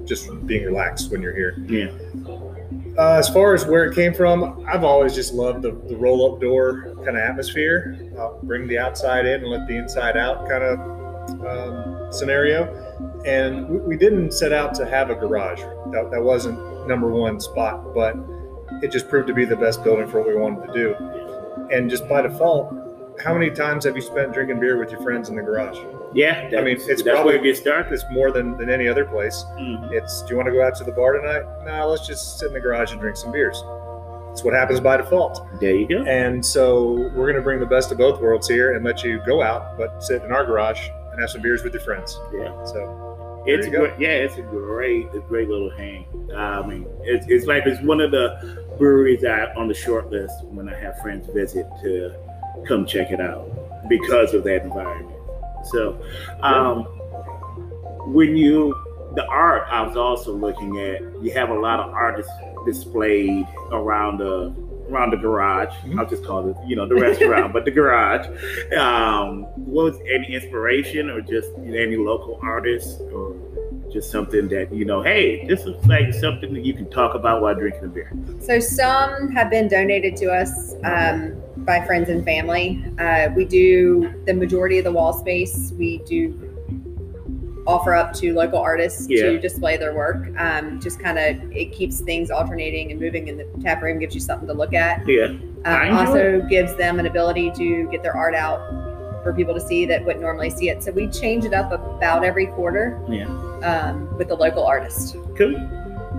just 0.05 0.29
being 0.47 0.65
relaxed 0.65 1.11
when 1.11 1.23
you're 1.23 1.35
here. 1.35 1.57
Yeah. 1.67 1.91
Uh, 2.97 3.17
as 3.19 3.29
far 3.29 3.55
as 3.55 3.67
where 3.67 3.85
it 3.85 3.95
came 3.95 4.15
from, 4.15 4.65
I've 4.69 4.85
always 4.85 5.15
just 5.15 5.35
loved 5.35 5.63
the, 5.63 5.73
the 5.89 5.97
roll 5.97 6.33
up 6.33 6.41
door 6.41 6.95
kind 7.05 7.17
of 7.17 7.17
atmosphere. 7.17 7.99
Uh, 8.19 8.35
bring 8.45 8.69
the 8.69 8.79
outside 8.79 9.27
in 9.27 9.43
and 9.43 9.51
let 9.51 9.67
the 9.67 9.77
inside 9.77 10.17
out 10.17 10.49
kind 10.49 10.63
of 10.63 10.79
um, 11.45 12.13
scenario. 12.13 12.67
And 13.27 13.69
we, 13.69 13.79
we 13.79 13.97
didn't 13.97 14.33
set 14.33 14.53
out 14.53 14.75
to 14.77 14.87
have 14.87 15.11
a 15.11 15.15
garage. 15.15 15.61
That, 15.91 16.11
that 16.13 16.23
wasn't 16.23 16.87
number 16.87 17.09
one 17.09 17.41
spot, 17.41 17.95
but 17.95 18.17
it 18.83 18.93
just 18.93 19.09
proved 19.09 19.27
to 19.29 19.35
be 19.35 19.45
the 19.45 19.57
best 19.57 19.83
building 19.83 20.07
for 20.07 20.21
what 20.21 20.29
we 20.29 20.37
wanted 20.37 20.67
to 20.67 20.73
do. 20.73 20.95
And 21.73 21.91
just 21.91 22.09
by 22.09 22.23
default, 22.23 22.75
how 23.23 23.33
many 23.33 23.51
times 23.51 23.85
have 23.85 23.97
you 23.97 24.03
spent 24.03 24.33
drinking 24.33 24.61
beer 24.61 24.79
with 24.79 24.91
your 24.91 25.01
friends 25.03 25.29
in 25.29 25.37
the 25.37 25.43
garage? 25.43 25.79
Yeah. 26.15 26.49
I 26.57 26.63
mean, 26.63 26.79
it's 26.81 27.03
probably- 27.03 27.39
gets 27.41 27.61
started. 27.61 27.93
It's 27.93 28.05
more 28.11 28.31
than, 28.31 28.57
than 28.57 28.71
any 28.71 28.89
other 28.89 29.05
place. 29.05 29.45
Mhm. 29.59 29.93
It's 29.93 30.23
do 30.23 30.31
you 30.31 30.37
want 30.37 30.47
to 30.47 30.53
go 30.53 30.63
out 30.63 30.75
to 30.77 30.85
the 30.85 30.93
bar 30.93 31.13
tonight? 31.15 31.43
No, 31.67 31.89
let's 31.89 32.07
just 32.07 32.39
sit 32.39 32.49
in 32.49 32.55
the 32.55 32.61
garage 32.61 32.93
and 32.93 33.01
drink 33.01 33.17
some 33.17 33.33
beers. 33.33 33.63
It's 34.33 34.43
what 34.43 34.55
happens 34.55 34.81
by 34.81 34.97
default. 34.97 35.47
There 35.61 35.75
you 35.75 35.87
go. 35.87 36.03
And 36.05 36.45
so 36.45 36.93
we're 37.15 37.27
going 37.27 37.37
to 37.37 37.41
bring 37.43 37.61
the 37.61 37.67
best 37.67 37.93
of 37.93 37.99
both 37.99 38.21
worlds 38.21 38.49
here 38.49 38.75
and 38.75 38.85
let 38.85 39.05
you 39.05 39.21
go 39.25 39.43
out, 39.43 39.79
but 39.79 40.03
sit 40.03 40.23
in 40.23 40.33
our 40.33 40.45
garage 40.45 40.89
and 41.13 41.21
have 41.21 41.31
some 41.31 41.41
beers 41.41 41.63
with 41.63 41.73
your 41.73 41.83
friends. 41.83 42.19
Yeah. 42.33 42.51
So 42.65 43.43
It's 43.47 43.67
a 43.67 43.71
There 43.71 43.83
you 43.83 43.87
great, 43.97 44.01
yeah, 44.01 44.25
it's 44.25 44.37
a 44.39 44.43
great, 44.43 45.07
a 45.15 45.21
great 45.21 45.49
little 45.49 45.71
hang. 45.71 46.07
I 46.35 46.67
mean, 46.67 46.87
it's, 47.03 47.27
it's 47.29 47.47
like 47.47 47.65
it's 47.67 47.81
one 47.83 48.01
of 48.01 48.11
the 48.11 48.65
breweries 48.79 49.21
that 49.21 49.57
on 49.57 49.69
the 49.69 49.75
short 49.75 50.11
list 50.11 50.45
when 50.47 50.69
I 50.69 50.75
have 50.75 50.99
friends 51.01 51.29
visit 51.29 51.67
to 51.83 52.13
come 52.67 52.87
check 52.87 53.11
it 53.13 53.21
out 53.21 53.47
because 53.89 54.33
of 54.35 54.43
that 54.45 54.63
environment. 54.63 55.11
So, 55.71 56.01
um, 56.43 56.85
when 58.13 58.37
you 58.37 58.75
the 59.15 59.25
art, 59.27 59.67
I 59.71 59.83
was 59.83 59.97
also 59.97 60.33
looking 60.33 60.79
at. 60.81 61.01
You 61.23 61.33
have 61.33 61.51
a 61.51 61.59
lot 61.59 61.81
of 61.81 61.93
artists 61.93 62.33
displayed 62.67 63.47
around 63.71 64.19
the 64.19 64.55
around 64.91 65.11
the 65.11 65.17
garage. 65.17 65.73
Mhm. 65.87 65.99
I'll 65.99 66.07
just 66.07 66.25
call 66.25 66.49
it, 66.49 66.57
you 66.67 66.77
know, 66.77 66.87
the 66.87 66.95
restaurant, 66.97 67.53
but 67.53 67.65
the 67.65 67.71
garage. 67.71 68.27
Um, 68.77 69.47
was 69.57 69.99
any 70.13 70.35
inspiration 70.35 71.11
or 71.11 71.21
just 71.21 71.51
any 71.59 71.97
local 71.97 72.39
artists 72.43 73.01
or 73.13 73.35
just 73.91 74.11
something 74.11 74.49
that 74.49 74.73
you 74.73 74.85
know, 74.85 75.03
hey, 75.03 75.47
this 75.47 75.65
is 75.65 75.75
like 75.87 76.13
something 76.13 76.53
that 76.55 76.65
you 76.65 76.75
can 76.75 76.91
talk 76.91 77.15
about 77.15 77.41
while 77.41 77.55
drinking 77.55 77.85
a 77.85 77.89
beer. 77.89 78.13
So 78.41 78.59
some 78.61 79.31
have 79.31 79.51
been 79.51 79.69
donated 79.69 80.17
to 80.17 80.27
us 80.27 80.75
um, 80.85 81.41
by 81.65 81.85
friends 81.87 82.09
and 82.09 82.25
family. 82.25 82.85
Uh, 82.99 83.29
we 83.35 83.45
do 83.45 84.13
the 84.27 84.35
majority 84.35 84.79
of 84.79 84.85
the 84.85 84.93
wall 84.93 85.13
space. 85.13 85.73
We 85.79 85.99
do 86.07 86.51
offer 87.67 87.95
up 87.95 88.13
to 88.13 88.35
local 88.35 88.59
artists 88.59 89.07
Yeah. 89.09 89.23
to 89.23 89.39
display 89.41 89.77
their 89.79 89.95
work. 89.95 90.27
Um, 90.39 90.79
just 90.81 91.01
kind 91.01 91.19
of 91.19 91.51
it 91.57 91.73
keeps 91.73 92.01
things 92.01 92.31
alternating 92.31 92.91
and 92.91 93.01
moving 93.01 93.29
in 93.29 93.39
the 93.39 93.47
tap 93.63 93.83
room. 93.83 93.99
Gives 93.99 94.15
you 94.15 94.21
something 94.21 94.47
to 94.49 94.55
look 94.55 94.75
at. 94.75 95.07
Yeah, 95.09 95.29
Um, 95.65 95.83
enjoy 95.83 95.97
also 95.97 96.41
gives 96.51 96.75
them 96.77 96.99
an 96.99 97.07
ability 97.07 97.53
to 97.53 97.89
get 97.91 98.03
their 98.03 98.15
art 98.15 98.35
out 98.35 98.61
for 99.23 99.33
people 99.33 99.55
to 99.55 99.61
see 99.61 99.87
that 99.87 100.05
wouldn't 100.05 100.21
normally 100.23 100.51
see 100.51 100.69
it. 100.69 100.83
So 100.83 100.93
we 100.93 101.07
change 101.09 101.47
it 101.47 101.55
up 101.55 101.73
about 101.73 102.23
every 102.25 102.47
quarter 102.49 103.01
yeah, 103.09 103.25
um, 103.63 104.15
with 104.19 104.29
the 104.29 104.35
local 104.37 104.65
artist. 104.67 105.17
cool. 105.35 105.55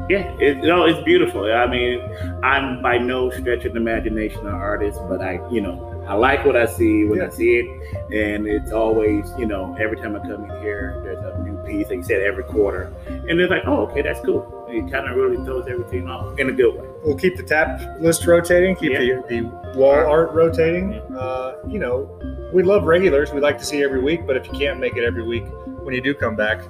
Yeah, 0.08 0.36
it, 0.40 0.58
no, 0.58 0.86
it's 0.86 1.04
beautiful. 1.04 1.52
I 1.52 1.66
mean, 1.66 2.00
I'm 2.44 2.82
by 2.82 3.00
no 3.00 3.32
stretch 3.32 3.66
of 3.66 3.74
the 3.74 3.80
imagination 3.80 4.42
an 4.42 4.54
artist, 4.54 5.00
but 5.10 5.22
I, 5.22 5.40
you 5.50 5.62
know, 5.62 5.92
I 6.08 6.14
like 6.14 6.46
what 6.46 6.56
I 6.56 6.68
see 6.68 7.06
when 7.06 7.18
Yeah. 7.20 7.26
I 7.26 7.30
see 7.30 7.56
it, 7.58 8.14
and 8.14 8.46
it's 8.46 8.72
always, 8.72 9.32
you 9.40 9.48
know, 9.48 9.76
every 9.80 9.98
time 9.98 10.16
I 10.16 10.20
come 10.20 10.44
in 10.46 10.62
here, 10.62 11.02
there's 11.04 11.18
a 11.18 11.40
new 11.42 11.58
piece. 11.66 11.88
Like 11.90 11.98
you 11.98 12.04
said, 12.04 12.22
every 12.22 12.44
quarter, 12.44 12.94
and 13.08 13.40
they're 13.40 13.48
like, 13.48 13.64
oh, 13.66 13.88
okay, 13.88 14.04
that's 14.04 14.24
cool. 14.24 14.68
It 14.70 14.92
kind 14.92 15.10
of 15.10 15.16
really 15.16 15.44
throws 15.44 15.66
everything 15.68 16.08
off 16.08 16.38
in 16.38 16.50
a 16.50 16.54
good 16.54 16.76
way. 16.76 16.88
We'll 17.04 17.18
keep 17.18 17.36
the 17.36 17.44
tap 17.44 18.00
list 18.00 18.28
rotating, 18.28 18.76
keep 18.76 18.92
the, 18.94 19.24
the 19.28 19.42
wall 19.78 19.96
art 19.96 20.34
rotating. 20.34 20.94
Uh, 21.16 21.56
you 21.68 21.80
know, 21.80 22.50
we 22.54 22.62
love 22.62 22.84
regulars. 22.84 23.34
We 23.34 23.40
like 23.42 23.58
to 23.58 23.66
see 23.66 23.84
every 23.84 24.02
week, 24.02 24.28
but 24.28 24.38
if 24.38 24.46
you 24.46 24.54
can't 24.54 24.80
make 24.80 24.98
it 24.98 25.04
every 25.04 25.24
week, 25.24 25.46
when 25.84 25.96
you 25.96 26.02
do 26.02 26.14
come 26.14 26.36
back, 26.36 26.62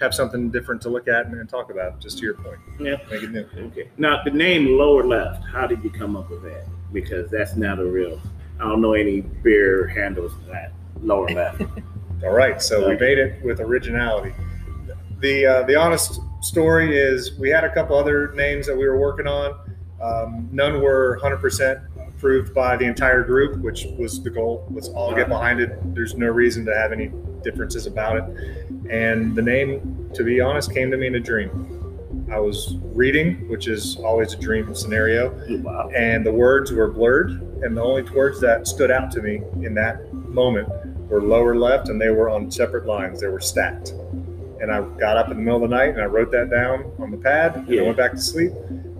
have 0.00 0.14
something 0.14 0.50
different 0.50 0.80
to 0.82 0.88
look 0.88 1.08
at 1.08 1.26
and, 1.26 1.34
and 1.38 1.48
talk 1.48 1.70
about. 1.70 2.00
Just 2.00 2.18
to 2.18 2.24
your 2.24 2.34
point, 2.34 2.58
Yeah. 2.78 2.96
make 3.10 3.22
it 3.22 3.30
new. 3.30 3.46
Okay. 3.66 3.90
Now 3.98 4.22
the 4.24 4.30
name 4.30 4.78
Lower 4.78 5.04
Left. 5.04 5.44
How 5.44 5.66
did 5.66 5.84
you 5.84 5.90
come 5.90 6.16
up 6.16 6.30
with 6.30 6.42
that? 6.42 6.64
Because 6.92 7.30
that's 7.30 7.56
not 7.56 7.78
a 7.78 7.84
real. 7.84 8.20
I 8.58 8.64
don't 8.64 8.80
know 8.80 8.94
any 8.94 9.20
beer 9.20 9.86
handles 9.86 10.32
that 10.50 10.72
Lower 11.02 11.28
Left. 11.28 11.62
All 12.24 12.32
right, 12.32 12.60
so 12.60 12.86
we 12.88 12.96
made 12.96 13.18
it 13.18 13.42
with 13.44 13.60
originality. 13.60 14.34
The 15.20 15.46
uh, 15.46 15.62
the 15.64 15.76
honest 15.76 16.20
story 16.42 16.98
is 16.98 17.38
we 17.38 17.50
had 17.50 17.64
a 17.64 17.72
couple 17.72 17.96
other 17.96 18.32
names 18.32 18.66
that 18.66 18.76
we 18.76 18.86
were 18.88 18.98
working 18.98 19.26
on. 19.26 19.58
Um, 20.02 20.48
none 20.50 20.80
were 20.80 21.18
100% 21.22 21.82
approved 22.08 22.54
by 22.54 22.76
the 22.76 22.86
entire 22.86 23.22
group, 23.22 23.60
which 23.62 23.86
was 23.98 24.22
the 24.22 24.30
goal. 24.30 24.66
Let's 24.70 24.88
all 24.88 25.14
get 25.14 25.28
behind 25.28 25.60
it. 25.60 25.78
There's 25.94 26.14
no 26.14 26.28
reason 26.28 26.64
to 26.66 26.74
have 26.74 26.92
any 26.92 27.10
differences 27.42 27.86
about 27.86 28.16
it. 28.16 28.59
And 28.90 29.36
the 29.36 29.42
name, 29.42 30.10
to 30.14 30.24
be 30.24 30.40
honest, 30.40 30.74
came 30.74 30.90
to 30.90 30.96
me 30.96 31.06
in 31.06 31.14
a 31.14 31.20
dream. 31.20 31.80
I 32.30 32.38
was 32.38 32.76
reading, 32.82 33.48
which 33.48 33.66
is 33.66 33.96
always 33.98 34.34
a 34.34 34.36
dream 34.36 34.72
scenario 34.74 35.32
wow. 35.62 35.90
and 35.96 36.24
the 36.24 36.32
words 36.32 36.70
were 36.70 36.88
blurred 36.88 37.30
and 37.62 37.76
the 37.76 37.82
only 37.82 38.02
words 38.02 38.40
that 38.40 38.66
stood 38.68 38.90
out 38.90 39.10
to 39.12 39.22
me 39.22 39.42
in 39.64 39.74
that 39.74 40.12
moment 40.12 40.68
were 41.08 41.22
lower 41.22 41.56
left 41.56 41.88
and 41.88 42.00
they 42.00 42.10
were 42.10 42.30
on 42.30 42.50
separate 42.50 42.86
lines. 42.86 43.20
They 43.20 43.26
were 43.26 43.40
stacked. 43.40 43.90
And 44.60 44.70
i 44.70 44.80
got 44.98 45.16
up 45.16 45.30
in 45.30 45.38
the 45.38 45.42
middle 45.42 45.64
of 45.64 45.70
the 45.70 45.74
night 45.74 45.90
and 45.90 46.00
i 46.00 46.04
wrote 46.04 46.30
that 46.32 46.50
down 46.50 46.92
on 46.98 47.10
the 47.10 47.16
pad 47.16 47.56
and 47.56 47.68
Yeah. 47.68 47.82
i 47.82 47.84
went 47.84 47.96
back 47.96 48.12
to 48.12 48.18
sleep. 48.18 48.52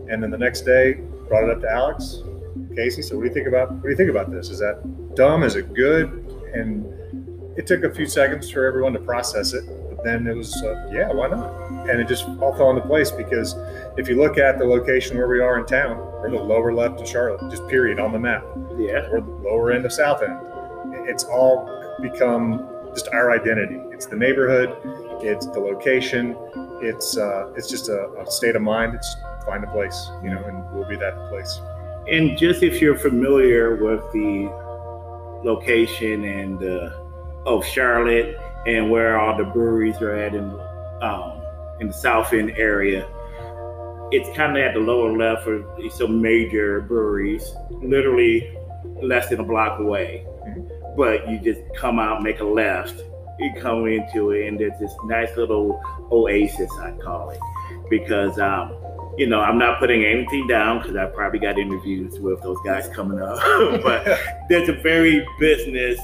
And 0.09 0.23
then 0.23 0.31
the 0.31 0.39
next 0.39 0.63
day 0.63 0.95
brought 1.29 1.45
it 1.45 1.51
up 1.51 1.61
to 1.61 1.71
alex. 1.71 2.23
Casey 2.75 3.03
so 3.03 3.17
what 3.17 3.23
do 3.23 3.29
you 3.29 3.35
think 3.35 3.47
about 3.47 3.71
what 3.73 3.83
do 3.83 3.91
you 3.91 3.97
think 3.97 4.11
about 4.11 4.31
this? 4.31 4.51
Is 4.51 4.59
that 4.59 4.83
dumb? 5.15 5.43
Is 5.45 5.55
it 5.55 5.73
good? 5.73 6.09
And 6.53 6.85
it 7.57 7.67
took 7.67 7.85
a 7.85 7.91
few 7.95 8.07
seconds 8.07 8.51
for 8.51 8.65
everyone 8.67 8.93
to 8.95 9.01
process 9.01 9.53
it 9.53 9.65
then 10.05 10.27
it 10.27 10.37
was 10.37 10.55
uh, 10.63 10.89
yeah 10.93 11.13
why 11.13 11.29
not 11.29 11.71
and 11.89 12.01
it 12.01 12.09
just 12.09 12.27
all 12.41 12.55
fell 12.55 12.71
into 12.71 12.83
place 12.83 13.11
because 13.11 13.57
if 13.97 14.09
you 14.09 14.21
look 14.21 14.39
at 14.39 14.59
the 14.59 14.65
location 14.65 15.17
where 15.17 15.29
we 15.29 15.41
are 15.41 15.59
in 15.59 15.67
town, 15.67 15.99
we're 16.21 16.31
the 16.31 16.37
lower 16.37 16.73
left 16.73 17.01
of 17.01 17.09
Charlotte, 17.09 17.51
just 17.51 17.67
period 17.69 17.99
on 17.99 18.13
the 18.13 18.19
map. 18.19 18.45
Yeah. 18.79 19.09
We're 19.11 19.21
the 19.21 19.41
lower 19.43 19.73
end 19.73 19.85
of 19.85 19.93
South 19.93 20.23
End. 20.23 20.39
It's 21.09 21.25
all 21.25 21.69
become 22.01 22.69
just 22.95 23.09
our 23.13 23.33
identity. 23.33 23.81
It's 23.93 24.07
the 24.07 24.17
neighborhood, 24.17 24.77
it's 25.23 25.47
the 25.47 25.61
location, 25.61 26.37
it's 26.83 27.17
uh, 27.17 27.53
it's 27.57 27.69
just 27.69 27.89
a, 27.89 28.11
a 28.21 28.31
state 28.31 28.57
of 28.57 28.63
mind. 28.63 28.95
It's 28.95 29.17
find 29.45 29.65
a 29.65 29.71
place, 29.71 30.11
you 30.23 30.31
know, 30.31 30.43
and 30.45 30.63
we'll 30.73 30.89
be 30.89 30.97
that 30.97 31.29
place. 31.29 31.61
And 32.09 32.37
just 32.37 32.63
if 32.63 32.81
you're 32.81 32.99
familiar 32.99 33.77
with 33.77 34.01
the 34.13 34.51
location 35.45 36.25
and 36.25 36.63
uh, 36.63 36.91
of 37.47 37.65
Charlotte 37.65 38.39
and 38.67 38.91
where 38.91 39.19
all 39.19 39.37
the 39.37 39.45
breweries 39.45 40.01
are 40.01 40.15
at 40.15 40.35
in 40.35 40.45
um, 41.03 41.43
in 41.81 41.89
the 41.89 41.95
South 41.95 42.33
End 42.33 42.53
area, 42.57 43.09
it's 44.13 44.29
kind 44.37 44.57
of 44.57 44.63
at 44.63 44.75
the 44.75 44.81
lower 44.81 45.17
left 45.17 45.45
for 45.45 45.65
some 45.91 46.21
major 46.21 46.81
breweries, 46.83 47.55
literally 47.71 48.57
less 49.03 49.29
than 49.29 49.41
a 49.41 49.45
block 49.45 49.81
away. 49.81 50.27
But 50.97 51.29
you 51.31 51.39
just 51.39 51.61
come 51.77 51.99
out, 51.99 52.23
make 52.23 52.41
a 52.41 52.45
left, 52.45 53.03
you 53.39 53.53
come 53.61 53.87
into 53.87 54.33
it, 54.33 54.49
and 54.49 54.59
there's 54.59 54.79
this 54.79 54.93
nice 55.05 55.35
little 55.37 55.81
oasis, 56.13 56.71
I 56.81 56.93
call 56.93 57.31
it, 57.31 57.39
because 57.89 58.39
um, 58.39 58.77
you 59.17 59.27
know, 59.27 59.41
I'm 59.41 59.59
not 59.59 59.79
putting 59.79 60.05
anything 60.05 60.47
down 60.47 60.79
because 60.79 60.97
I 60.97 61.07
probably 61.07 61.41
got 61.41 61.59
interviews 61.59 62.19
with 62.21 62.41
those 62.43 62.59
guys 62.65 62.89
coming 62.89 63.21
up. 63.21 63.39
but 63.83 64.05
there's 64.49 64.69
a 64.69 64.73
very 64.73 65.27
business, 65.39 66.01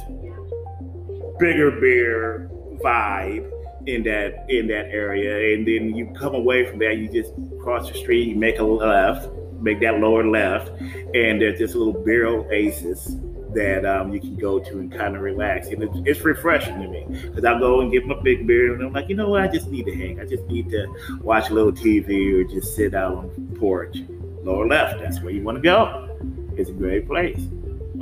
bigger 1.38 1.70
beer 1.80 2.50
vibe 2.82 3.50
in 3.86 4.02
that 4.04 4.46
in 4.48 4.66
that 4.68 4.86
area. 4.86 5.54
And 5.56 5.66
then 5.66 5.94
you 5.94 6.12
come 6.18 6.34
away 6.34 6.66
from 6.66 6.78
that, 6.80 6.98
you 6.98 7.08
just 7.08 7.32
cross 7.60 7.90
the 7.90 7.96
street, 7.96 8.28
you 8.28 8.36
make 8.36 8.58
a 8.58 8.64
left, 8.64 9.28
make 9.60 9.80
that 9.80 10.00
lower 10.00 10.26
left, 10.26 10.68
and 10.80 11.40
there's 11.40 11.58
this 11.58 11.74
little 11.74 11.92
beer 11.92 12.26
oasis 12.26 13.16
that 13.54 13.86
um, 13.86 14.12
you 14.12 14.20
can 14.20 14.36
go 14.36 14.58
to 14.58 14.78
and 14.78 14.92
kind 14.92 15.16
of 15.16 15.22
relax. 15.22 15.68
And 15.68 15.82
it's, 15.82 15.96
it's 16.04 16.20
refreshing 16.20 16.80
to 16.80 16.88
me 16.88 17.06
because 17.08 17.44
I 17.44 17.58
go 17.58 17.80
and 17.80 17.90
get 17.90 18.06
my 18.06 18.20
big 18.22 18.46
beer 18.46 18.74
and 18.74 18.82
I'm 18.82 18.92
like, 18.92 19.08
you 19.08 19.16
know 19.16 19.30
what? 19.30 19.42
I 19.42 19.48
just 19.48 19.68
need 19.68 19.86
to 19.86 19.94
hang. 19.94 20.20
I 20.20 20.26
just 20.26 20.44
need 20.44 20.68
to 20.70 20.86
watch 21.22 21.48
a 21.48 21.54
little 21.54 21.72
TV 21.72 22.34
or 22.34 22.44
just 22.44 22.76
sit 22.76 22.94
out 22.94 23.16
on 23.16 23.48
the 23.50 23.58
porch. 23.58 23.96
Lower 24.42 24.68
left, 24.68 25.00
that's 25.00 25.20
where 25.22 25.32
you 25.32 25.42
want 25.42 25.56
to 25.56 25.62
go. 25.62 26.08
It's 26.56 26.70
a 26.70 26.72
great 26.72 27.06
place. 27.08 27.48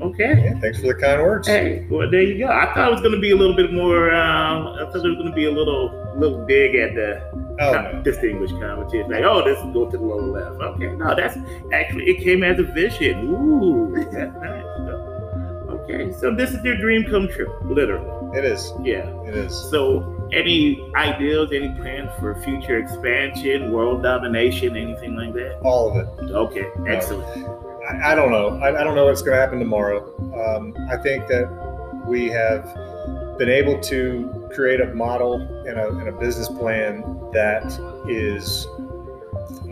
Okay. 0.01 0.45
Yeah, 0.45 0.61
thanks 0.61 0.81
for 0.81 0.89
the 0.89 0.95
kind 0.95 1.23
words. 1.23 1.47
Hey, 1.49 1.87
well, 1.91 2.11
there 2.11 2.23
you 2.23 2.39
go. 2.39 2.49
I 2.51 2.73
thought 2.75 2.89
it 2.89 2.93
was 2.93 3.01
going 3.01 3.15
to 3.15 3.21
be 3.21 3.31
a 3.31 3.37
little 3.37 3.57
bit 3.57 3.73
more. 3.73 4.13
Um, 4.13 4.67
I 4.69 4.79
thought 4.87 5.05
it 5.05 5.09
was 5.09 5.17
going 5.17 5.27
to 5.31 5.33
be 5.33 5.47
a 5.47 5.51
little, 5.51 5.91
little 6.17 6.45
big 6.47 6.75
at 6.75 6.95
the 6.95 7.23
Oh, 7.61 7.71
no. 7.73 8.03
distinguished 8.03 8.55
competition. 8.61 9.11
Like, 9.11 9.23
oh, 9.23 9.45
this 9.45 9.57
is 9.59 9.65
go 9.73 9.89
to 9.89 9.97
the 9.97 10.03
lower 10.03 10.23
left. 10.23 10.61
Okay, 10.61 10.95
no, 10.97 11.15
that's 11.15 11.37
actually 11.73 12.05
it 12.11 12.23
came 12.25 12.43
as 12.43 12.59
a 12.59 12.65
vision. 12.65 13.29
Ooh, 13.31 13.95
that's 14.13 14.35
nice. 14.35 14.65
Okay, 15.71 16.13
so 16.13 16.35
this 16.35 16.51
is 16.53 16.65
your 16.65 16.77
dream 16.79 17.05
come 17.05 17.29
true, 17.29 17.53
literally. 17.65 18.11
It 18.39 18.45
is. 18.45 18.73
Yeah. 18.83 19.09
It 19.23 19.37
is. 19.37 19.55
So, 19.71 20.29
any 20.33 20.81
ideas, 20.97 21.51
any 21.53 21.69
plans 21.81 22.11
for 22.19 22.35
future 22.43 22.79
expansion, 22.79 23.71
world 23.71 24.03
domination, 24.03 24.77
anything 24.77 25.15
like 25.15 25.35
that? 25.35 25.61
All 25.63 25.91
of 25.91 25.97
it. 25.97 26.31
Okay, 26.33 26.67
excellent. 26.89 27.47
I, 27.89 28.13
I 28.13 28.15
don't 28.15 28.31
know. 28.31 28.59
I, 28.61 28.81
I 28.81 28.85
don't 28.85 28.95
know 28.95 29.07
what's 29.07 29.23
going 29.23 29.35
to 29.35 29.41
happen 29.41 29.59
tomorrow. 29.59 30.03
Um, 30.35 30.75
I 30.91 30.97
think 30.97 31.27
that 31.29 31.49
we 32.07 32.29
have 32.29 32.65
been 33.39 33.49
able 33.49 33.81
to 33.81 34.51
create 34.55 34.81
a 34.81 34.95
model 34.95 35.35
and 35.67 35.79
a, 35.79 35.89
and 35.89 36.09
a 36.09 36.13
business 36.13 36.49
plan 36.49 37.01
that 37.33 37.65
is 38.09 38.67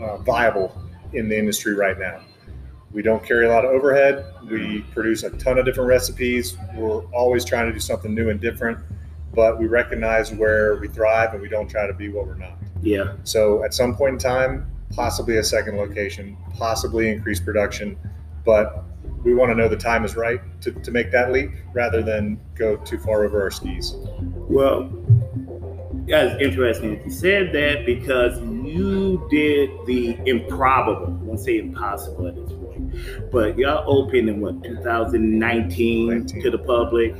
uh, 0.01 0.17
viable 0.17 0.75
in 1.13 1.29
the 1.29 1.37
industry 1.37 1.73
right 1.73 1.97
now. 1.97 2.21
We 2.91 3.01
don't 3.01 3.23
carry 3.23 3.45
a 3.45 3.49
lot 3.49 3.65
of 3.65 3.71
overhead. 3.71 4.25
We 4.49 4.81
produce 4.91 5.23
a 5.23 5.31
ton 5.31 5.57
of 5.57 5.65
different 5.65 5.87
recipes. 5.87 6.57
We're 6.75 7.03
always 7.07 7.43
trying 7.43 7.67
to 7.67 7.73
do 7.73 7.79
something 7.79 8.13
new 8.13 8.29
and 8.29 8.39
different, 8.39 8.77
but 9.33 9.59
we 9.59 9.65
recognize 9.65 10.31
where 10.31 10.75
we 10.75 10.87
thrive 10.87 11.33
and 11.33 11.41
we 11.41 11.49
don't 11.49 11.67
try 11.67 11.87
to 11.87 11.93
be 11.93 12.09
what 12.09 12.27
we're 12.27 12.35
not. 12.35 12.53
Yeah, 12.83 13.13
So 13.23 13.63
at 13.63 13.73
some 13.73 13.95
point 13.95 14.13
in 14.13 14.19
time, 14.19 14.69
possibly 14.95 15.37
a 15.37 15.43
second 15.43 15.77
location, 15.77 16.37
possibly 16.57 17.09
increased 17.09 17.45
production, 17.45 17.97
but 18.45 18.85
we 19.23 19.33
want 19.33 19.49
to 19.49 19.55
know 19.55 19.67
the 19.67 19.77
time 19.77 20.03
is 20.03 20.15
right 20.15 20.41
to, 20.61 20.71
to 20.71 20.91
make 20.91 21.11
that 21.11 21.31
leap 21.31 21.51
rather 21.73 22.01
than 22.01 22.39
go 22.55 22.75
too 22.77 22.97
far 22.99 23.23
over 23.23 23.41
our 23.41 23.51
skis. 23.51 23.95
well, 24.49 24.89
that's 26.07 26.41
interesting 26.41 26.95
that 26.95 27.05
you 27.05 27.11
said 27.11 27.53
that 27.53 27.85
because 27.85 28.37
you 28.41 29.25
did 29.29 29.69
the 29.85 30.17
improbable. 30.25 31.07
I 31.07 31.23
won't 31.23 31.39
say 31.39 31.59
impossible 31.59 32.27
at 32.27 32.35
this 32.35 32.51
point, 32.51 33.31
but 33.31 33.57
y'all 33.57 33.85
opened 33.87 34.27
in 34.27 34.41
what 34.41 34.63
2019 34.63 36.07
19. 36.07 36.41
to 36.41 36.51
the 36.51 36.57
public, 36.57 37.15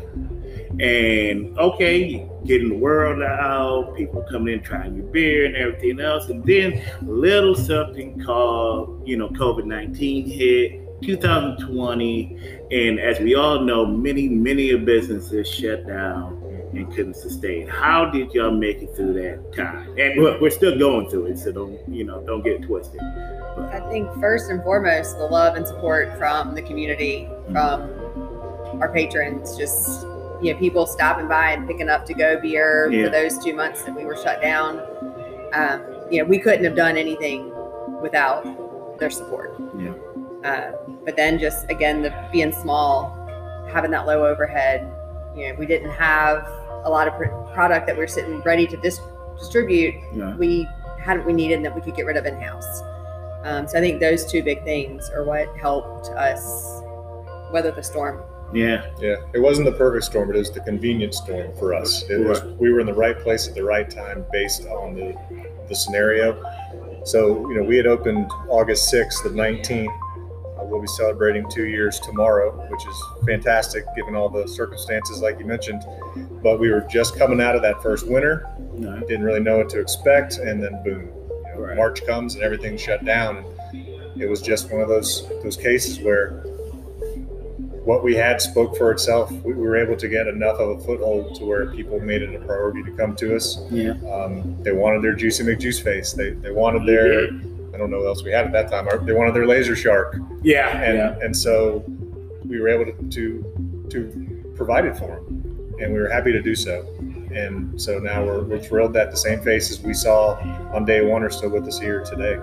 and 0.80 1.58
okay, 1.58 2.28
getting 2.46 2.70
the 2.70 2.76
word 2.76 3.22
out, 3.22 3.96
people 3.96 4.26
coming 4.30 4.56
in 4.56 4.64
trying 4.64 4.96
your 4.96 5.06
beer 5.06 5.46
and 5.46 5.56
everything 5.56 6.00
else, 6.00 6.30
and 6.30 6.44
then 6.44 6.82
a 7.02 7.06
little 7.06 7.56
something 7.56 8.24
called 8.24 9.08
you 9.08 9.18
know 9.18 9.30
COVID 9.30 9.66
nineteen 9.66 10.26
hit. 10.26 10.80
2020, 11.02 12.38
and 12.72 12.98
as 12.98 13.20
we 13.20 13.36
all 13.36 13.60
know, 13.60 13.86
many, 13.86 14.30
many 14.30 14.72
of 14.72 14.86
businesses 14.86 15.50
shut 15.50 15.86
down 15.86 16.42
and 16.74 16.94
couldn't 16.94 17.16
sustain. 17.16 17.68
How 17.68 18.06
did 18.06 18.34
y'all 18.34 18.52
make 18.52 18.82
it 18.82 18.96
through 18.96 19.14
that 19.22 19.54
time? 19.56 19.90
And 19.98 20.22
we're, 20.22 20.40
we're 20.40 20.50
still 20.50 20.78
going 20.78 21.10
through 21.10 21.28
it, 21.28 21.40
so 21.40 21.52
don't 21.52 21.80
you 21.88 22.04
know, 22.04 22.24
don't 22.26 22.44
get 22.44 22.62
it 22.62 22.64
twisted. 22.64 23.02
I 23.02 23.80
think 23.90 24.12
first 24.20 24.50
and 24.50 24.64
foremost, 24.64 25.18
the 25.18 25.26
love 25.26 25.56
and 25.56 25.68
support 25.68 26.18
from 26.18 26.56
the 26.56 26.62
community, 26.62 27.28
from 27.52 27.82
our 28.82 28.92
patrons, 28.92 29.56
just 29.58 30.06
you 30.44 30.54
know, 30.54 30.60
people 30.60 30.86
stopping 30.86 31.28
by 31.28 31.52
and 31.52 31.66
picking 31.68 31.90
up 31.90 32.06
to 32.06 32.14
go 32.14 32.40
beer 32.40 32.90
Yeah. 32.92 33.06
for 33.06 33.10
those 33.12 33.38
two 33.44 33.54
months 33.56 33.84
that 33.84 33.96
we 33.96 34.04
were 34.06 34.16
shut 34.16 34.42
down. 34.42 34.80
Um, 35.54 35.82
you 36.12 36.22
know, 36.22 36.28
we 36.28 36.38
couldn't 36.40 36.66
have 36.66 36.76
done 36.76 36.98
anything 36.98 37.52
without 38.02 38.46
their 39.00 39.10
support. 39.10 39.56
Yeah. 39.78 39.94
Uh, 40.44 40.72
but 41.06 41.16
then 41.16 41.40
just 41.40 41.70
again, 41.72 42.02
the 42.02 42.14
being 42.32 42.52
small, 42.52 43.16
having 43.72 43.92
that 43.92 44.06
low 44.06 44.26
overhead, 44.26 44.86
you 45.36 45.48
know, 45.48 45.56
we 45.58 45.66
didn't 45.66 45.92
have 45.92 46.46
a 46.84 46.90
lot 46.90 47.08
of 47.08 47.14
pr- 47.16 47.28
product 47.54 47.88
that 47.88 47.96
we're 47.98 48.08
sitting 48.08 48.42
ready 48.42 48.68
to 48.68 48.76
dis- 48.78 49.00
distribute 49.40 49.96
Yeah. 50.14 50.36
we 50.36 50.68
had 51.00 51.26
we 51.26 51.32
needed 51.34 51.64
that 51.64 51.74
we 51.74 51.82
could 51.82 51.96
get 51.96 52.06
rid 52.06 52.18
of 52.18 52.26
in 52.26 52.40
house. 52.40 52.82
Um, 53.46 53.68
so 53.68 53.78
I 53.78 53.82
think 53.82 54.00
those 54.02 54.26
two 54.26 54.44
big 54.44 54.64
things 54.64 55.10
are 55.16 55.24
what 55.24 55.48
helped 55.58 56.08
us 56.10 56.82
weather 57.52 57.72
the 57.72 57.84
storm. 57.84 58.22
Yeah. 58.54 58.90
Yeah, 59.00 59.16
it 59.34 59.40
wasn't 59.40 59.66
the 59.66 59.74
perfect 59.78 60.06
storm, 60.06 60.28
but 60.28 60.36
it 60.36 60.40
was 60.40 60.52
the 60.52 60.62
convenient 60.62 61.14
storm 61.14 61.56
for 61.58 61.74
us. 61.74 62.04
It 62.10 62.26
was, 62.26 62.44
we 62.60 62.72
were 62.72 62.80
in 62.80 62.86
the 62.86 62.94
right 62.94 63.18
place 63.18 63.48
at 63.48 63.56
the 63.56 63.64
right 63.64 63.90
time 63.90 64.26
based 64.32 64.66
on 64.68 64.94
the, 64.96 65.16
the 65.68 65.76
scenario. 65.76 66.42
So, 67.06 67.50
you 67.50 67.56
know, 67.56 67.64
we 67.64 67.76
had 67.78 67.88
opened 67.88 68.30
August 68.48 68.94
6th 68.94 69.26
of 69.26 69.36
19. 69.36 69.88
Uh, 69.90 70.64
we'll 70.66 70.80
be 70.82 70.88
celebrating 70.88 71.50
two 71.50 71.66
years 71.66 72.00
tomorrow, 72.00 72.52
which 72.70 72.86
is 72.86 73.04
fantastic 73.26 73.84
given 73.96 74.16
all 74.16 74.30
the 74.30 74.48
circumstances, 74.48 75.20
like 75.22 75.40
you 75.40 75.46
mentioned. 75.46 75.82
But 76.42 76.60
we 76.60 76.70
were 76.72 76.86
just 76.90 77.18
coming 77.18 77.42
out 77.42 77.56
of 77.56 77.62
that 77.64 77.82
first 77.84 78.08
winter, 78.08 78.48
No. 78.74 79.00
didn't 79.02 79.24
really 79.24 79.40
know 79.42 79.58
what 79.58 79.70
to 79.70 79.80
expect, 79.80 80.38
and 80.38 80.62
then 80.64 80.82
boom, 80.84 81.02
you 81.32 81.44
know, 81.56 81.60
Right. 81.60 81.76
March 81.78 82.06
comes 82.06 82.36
and 82.36 82.44
everything 82.44 82.78
shut 82.78 83.04
down. 83.06 83.44
It 84.16 84.30
was 84.30 84.42
just 84.42 84.72
one 84.72 84.82
of 84.82 84.88
those 84.88 85.28
those 85.44 85.58
cases 85.58 86.00
where 86.00 86.44
what 87.86 88.04
we 88.04 88.16
had 88.16 88.42
spoke 88.42 88.78
for 88.78 88.92
itself. 88.92 89.32
We 89.32 89.54
were 89.54 89.76
able 89.76 89.98
to 89.98 90.08
get 90.08 90.28
enough 90.28 90.58
of 90.60 90.80
a 90.80 90.84
foothold 90.84 91.36
to 91.36 91.46
where 91.46 91.66
people 91.72 92.00
made 92.00 92.22
it 92.22 92.34
a 92.34 92.40
priority 92.46 92.82
to 92.84 92.92
come 92.92 93.16
to 93.18 93.36
us. 93.36 93.60
Yeah. 93.70 93.92
Um, 94.12 94.56
they 94.64 94.72
wanted 94.72 95.02
their 95.04 95.14
Juicy 95.16 95.44
McJuice 95.44 95.82
face. 95.84 96.14
They 96.14 96.32
they 96.32 96.52
wanted 96.52 96.86
their 96.88 97.28
I 97.74 97.78
don't 97.78 97.90
know 97.90 98.00
what 98.00 98.08
else 98.08 98.24
we 98.24 98.32
had 98.32 98.46
at 98.46 98.52
that 98.54 98.70
time. 98.70 99.06
They 99.06 99.14
wanted 99.14 99.34
their 99.34 99.48
laser 99.48 99.76
shark, 99.76 100.18
Yeah. 100.44 100.70
and 100.82 100.98
yeah. 100.98 101.26
and 101.26 101.36
so 101.36 101.84
we 102.46 102.60
were 102.62 102.70
able 102.70 102.86
to 102.86 102.94
to, 103.10 103.90
to 103.90 104.54
provide 104.56 104.86
it 104.86 104.96
for 104.98 105.08
them, 105.16 105.76
and 105.80 105.92
we 105.94 106.00
were 106.00 106.10
happy 106.10 106.32
to 106.32 106.42
do 106.42 106.56
so. 106.56 106.86
And 107.34 107.82
so 107.82 107.98
now 107.98 108.24
we're, 108.24 108.44
we're 108.44 108.60
thrilled 108.60 108.94
that 108.94 109.10
the 109.10 109.18
same 109.18 109.42
faces 109.42 109.82
we 109.82 109.96
saw 109.96 110.36
on 110.72 110.86
day 110.86 111.02
one 111.04 111.24
are 111.24 111.32
still 111.32 111.50
with 111.50 111.68
us 111.68 111.80
here 111.80 112.04
today. 112.04 112.36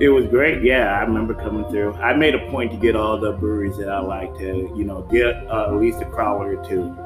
It 0.00 0.08
was 0.08 0.26
great. 0.26 0.62
Yeah, 0.62 0.98
I 0.98 1.02
remember 1.02 1.34
coming 1.34 1.68
through. 1.70 1.94
I 1.94 2.16
made 2.16 2.34
a 2.34 2.50
point 2.50 2.72
to 2.72 2.76
get 2.76 2.96
all 2.96 3.18
the 3.18 3.32
breweries 3.32 3.76
that 3.76 3.88
I 3.88 4.00
like 4.00 4.36
to, 4.38 4.72
you 4.74 4.84
know, 4.84 5.02
get 5.02 5.36
uh, 5.48 5.68
at 5.68 5.74
least 5.74 6.02
a 6.02 6.06
crawler 6.06 6.56
or 6.58 6.64
two 6.68 6.96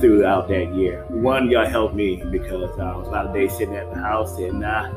throughout 0.00 0.48
that 0.48 0.74
year. 0.74 1.04
One, 1.08 1.50
y'all 1.50 1.66
helped 1.66 1.94
me 1.94 2.22
because 2.30 2.70
uh, 2.78 2.82
I 2.82 2.96
was 2.96 3.08
a 3.08 3.10
lot 3.10 3.26
of 3.26 3.34
days 3.34 3.52
sitting 3.52 3.74
at 3.74 3.92
the 3.92 4.00
house 4.00 4.38
and 4.38 4.64
uh, 4.64 4.90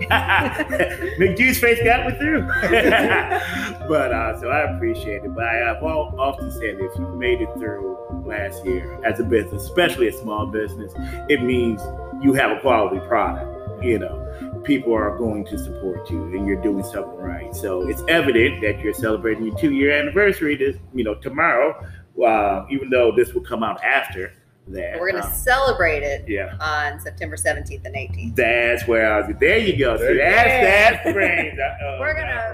McJuice 1.19 1.57
face 1.57 1.83
got 1.83 2.07
me 2.07 2.17
through. 2.17 2.45
but 3.87 4.11
uh, 4.13 4.39
so 4.39 4.49
I 4.49 4.73
appreciate 4.73 5.23
it. 5.23 5.33
But 5.33 5.45
I 5.45 5.55
have 5.55 5.83
often 5.83 6.51
said 6.51 6.77
if 6.79 6.97
you 6.97 7.07
made 7.15 7.41
it 7.41 7.49
through 7.55 7.97
last 8.25 8.65
year 8.65 9.03
as 9.03 9.19
a 9.19 9.23
business, 9.23 9.63
especially 9.63 10.07
a 10.07 10.13
small 10.13 10.45
business, 10.45 10.93
it 11.29 11.41
means 11.41 11.81
you 12.21 12.33
have 12.33 12.57
a 12.57 12.61
quality 12.61 12.99
product. 13.07 13.57
You 13.83 13.97
know, 13.97 14.50
people 14.63 14.93
are 14.93 15.17
going 15.17 15.45
to 15.45 15.57
support 15.57 16.09
you 16.09 16.23
and 16.35 16.45
you're 16.47 16.61
doing 16.61 16.83
something 16.83 17.15
right. 17.17 17.53
So 17.55 17.87
it's 17.87 18.03
evident 18.07 18.61
that 18.61 18.79
you're 18.79 18.93
celebrating 18.93 19.45
your 19.45 19.57
two 19.57 19.71
year 19.73 19.91
anniversary 19.91 20.55
this, 20.55 20.77
you 20.93 21.03
know, 21.03 21.15
tomorrow, 21.15 21.85
uh, 22.23 22.65
even 22.69 22.89
though 22.89 23.11
this 23.15 23.33
will 23.33 23.41
come 23.41 23.63
out 23.63 23.83
after 23.83 24.33
that. 24.67 24.99
We're 24.99 25.11
going 25.11 25.21
to 25.23 25.27
Um, 25.27 25.33
celebrate 25.33 26.03
it 26.03 26.25
yeah. 26.27 26.55
on 26.59 26.99
September 26.99 27.35
17th 27.35 27.85
and 27.85 27.95
18th. 27.95 28.35
That's 28.35 28.87
where 28.87 29.11
I 29.11 29.21
was. 29.27 29.35
There 29.39 29.57
you 29.57 29.77
go. 29.77 29.97
There 29.97 30.13
See, 30.13 30.17
that's 30.19 31.03
that 31.03 31.13
brings. 31.13 31.59
Uh, 31.59 31.97
We're 31.99 32.13
gonna- 32.13 32.51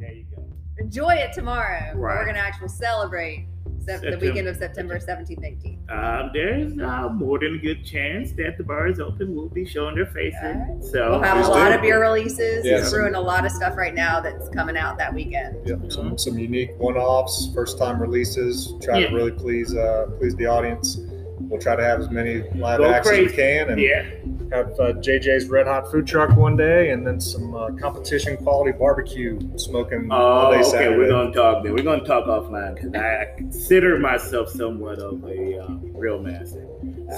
There 0.00 0.10
you 0.12 0.24
go. 0.34 0.42
Enjoy 0.78 1.10
it 1.14 1.32
tomorrow. 1.34 1.92
Right. 1.94 2.16
We're 2.16 2.24
going 2.24 2.36
to 2.36 2.40
actually 2.40 2.68
celebrate 2.68 3.46
sep- 3.90 4.00
the 4.02 4.10
September- 4.12 4.26
weekend 4.26 4.48
of 4.48 4.56
September 4.56 4.98
17th 4.98 5.42
18th. 5.42 5.90
Um, 5.90 6.30
there's 6.32 6.78
uh, 6.78 7.08
more 7.10 7.38
than 7.38 7.54
a 7.56 7.58
good 7.58 7.84
chance 7.84 8.32
that 8.32 8.56
the 8.58 8.64
bar 8.64 8.88
is 8.88 9.00
open. 9.00 9.34
We'll 9.34 9.48
be 9.48 9.64
showing 9.64 9.94
their 9.96 10.06
faces. 10.06 10.38
Alright. 10.42 10.84
So 10.84 11.10
We'll 11.10 11.22
have 11.22 11.36
Please 11.38 11.46
a 11.48 11.50
lot 11.50 11.68
do. 11.70 11.74
of 11.76 11.82
beer 11.82 12.00
releases. 12.00 12.64
Yes. 12.64 12.92
We're 12.92 13.00
brewing 13.00 13.14
a 13.14 13.20
lot 13.20 13.44
of 13.44 13.52
stuff 13.52 13.76
right 13.76 13.94
now 13.94 14.20
that's 14.20 14.48
coming 14.50 14.76
out 14.76 14.98
that 14.98 15.12
weekend. 15.14 15.66
Yep, 15.66 15.90
some, 15.92 16.16
some 16.18 16.38
unique 16.38 16.70
one-offs, 16.78 17.52
first-time 17.54 18.00
releases. 18.00 18.74
Try 18.82 18.98
Yeah. 18.98 19.08
to 19.08 19.14
really 19.14 19.32
please 19.32 19.74
uh, 19.74 20.06
please 20.18 20.34
the 20.36 20.46
audience. 20.46 20.98
We'll 21.40 21.60
try 21.60 21.74
to 21.74 21.82
have 21.82 22.00
as 22.00 22.10
many 22.10 22.42
live 22.54 22.78
Go 22.78 22.90
acts 22.90 23.08
as 23.10 23.18
we 23.18 23.32
can, 23.32 23.70
and 23.70 23.80
yeah, 23.80 24.04
have 24.52 24.68
uh, 24.80 24.92
JJ's 24.94 25.48
Red 25.48 25.66
Hot 25.66 25.90
Food 25.90 26.06
Truck 26.06 26.36
one 26.36 26.56
day, 26.56 26.90
and 26.90 27.06
then 27.06 27.20
some 27.20 27.54
uh, 27.54 27.70
competition 27.72 28.36
quality 28.38 28.72
barbecue 28.76 29.38
smoking 29.56 30.10
all 30.10 30.46
Oh, 30.46 30.50
day 30.52 30.60
okay. 30.60 30.70
Saturday. 30.70 30.96
We're 30.96 31.08
gonna 31.08 31.32
talk 31.32 31.62
then. 31.62 31.72
We're 31.74 31.82
gonna 31.84 32.04
talk 32.04 32.26
offline 32.26 32.74
because 32.74 32.94
I, 32.94 33.22
I 33.22 33.34
consider 33.36 33.98
myself 33.98 34.48
somewhat 34.50 34.98
of 34.98 35.22
a 35.24 35.64
um, 35.64 35.80
real 35.94 36.20
master, 36.20 36.66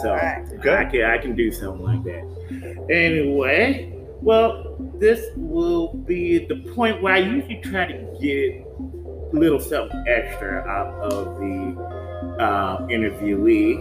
so 0.02 0.10
Alright. 0.10 0.60
Good. 0.60 0.74
I 0.74 0.84
can 0.84 1.02
I 1.04 1.18
can 1.18 1.34
do 1.34 1.50
something 1.52 1.82
like 1.82 2.04
that. 2.04 2.86
Anyway, 2.90 3.92
well, 4.20 4.76
this 4.98 5.24
will 5.36 5.94
be 5.94 6.46
the 6.46 6.56
point 6.74 7.02
where 7.02 7.14
I 7.14 7.18
usually 7.18 7.60
try 7.62 7.86
to 7.86 8.18
get 8.20 8.66
a 8.66 9.36
little 9.36 9.60
something 9.60 10.04
extra 10.06 10.60
out 10.68 10.94
of 11.12 11.38
the 11.38 12.36
uh, 12.38 12.86
interviewee. 12.88 13.78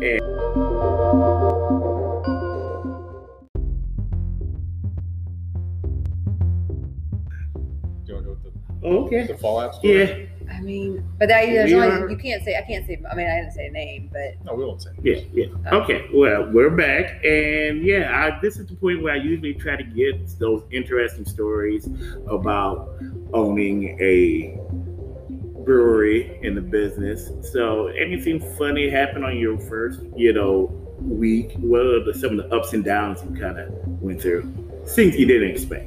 Do 0.00 0.18
with 9.10 9.18
Okay. 9.18 9.26
the, 9.26 9.32
the 9.34 9.38
Fallout 9.38 9.74
story? 9.74 10.28
Yeah, 10.46 10.54
I 10.56 10.60
mean, 10.60 11.04
but 11.18 11.28
that, 11.28 11.46
there's 11.46 11.70
We 11.70 11.76
only, 11.76 11.88
are- 11.88 12.10
you 12.10 12.16
can't 12.16 12.42
say, 12.44 12.56
I 12.56 12.62
can't 12.62 12.86
say, 12.86 13.00
I 13.10 13.14
mean, 13.14 13.26
I 13.28 13.40
didn't 13.40 13.52
say 13.52 13.66
a 13.66 13.70
name, 13.70 14.10
but 14.12 14.44
No, 14.44 14.54
we 14.54 14.64
won't 14.64 14.82
say. 14.82 14.90
yeah, 15.02 15.20
yeah. 15.32 15.46
Oh. 15.70 15.80
Okay, 15.82 16.06
well, 16.12 16.50
we're 16.50 16.70
back, 16.70 17.24
and 17.24 17.84
yeah, 17.84 18.10
I, 18.36 18.40
this 18.40 18.58
is 18.58 18.66
the 18.66 18.74
point 18.74 19.02
where 19.02 19.12
I 19.14 19.16
usually 19.16 19.54
try 19.54 19.76
to 19.76 19.84
get 19.84 20.38
those 20.38 20.62
interesting 20.72 21.24
stories 21.24 21.88
about 22.28 22.90
owning 23.32 23.96
a 24.00 24.58
brewery 25.64 26.38
in 26.42 26.54
the 26.54 26.60
business. 26.60 27.30
So, 27.52 27.88
anything 27.88 28.40
funny 28.56 28.88
happened 28.90 29.24
on 29.24 29.36
your 29.38 29.58
first, 29.58 30.00
you 30.16 30.32
know, 30.32 30.64
week? 31.00 31.52
What 31.58 31.80
are 31.82 32.02
the, 32.04 32.14
some 32.14 32.38
of 32.38 32.48
the 32.48 32.56
ups 32.56 32.72
and 32.72 32.84
downs 32.84 33.20
you 33.22 33.38
kind 33.40 33.58
of 33.58 33.68
went 34.00 34.20
through? 34.20 34.42
Things 34.88 35.16
you 35.16 35.26
didn't 35.26 35.50
expect. 35.50 35.86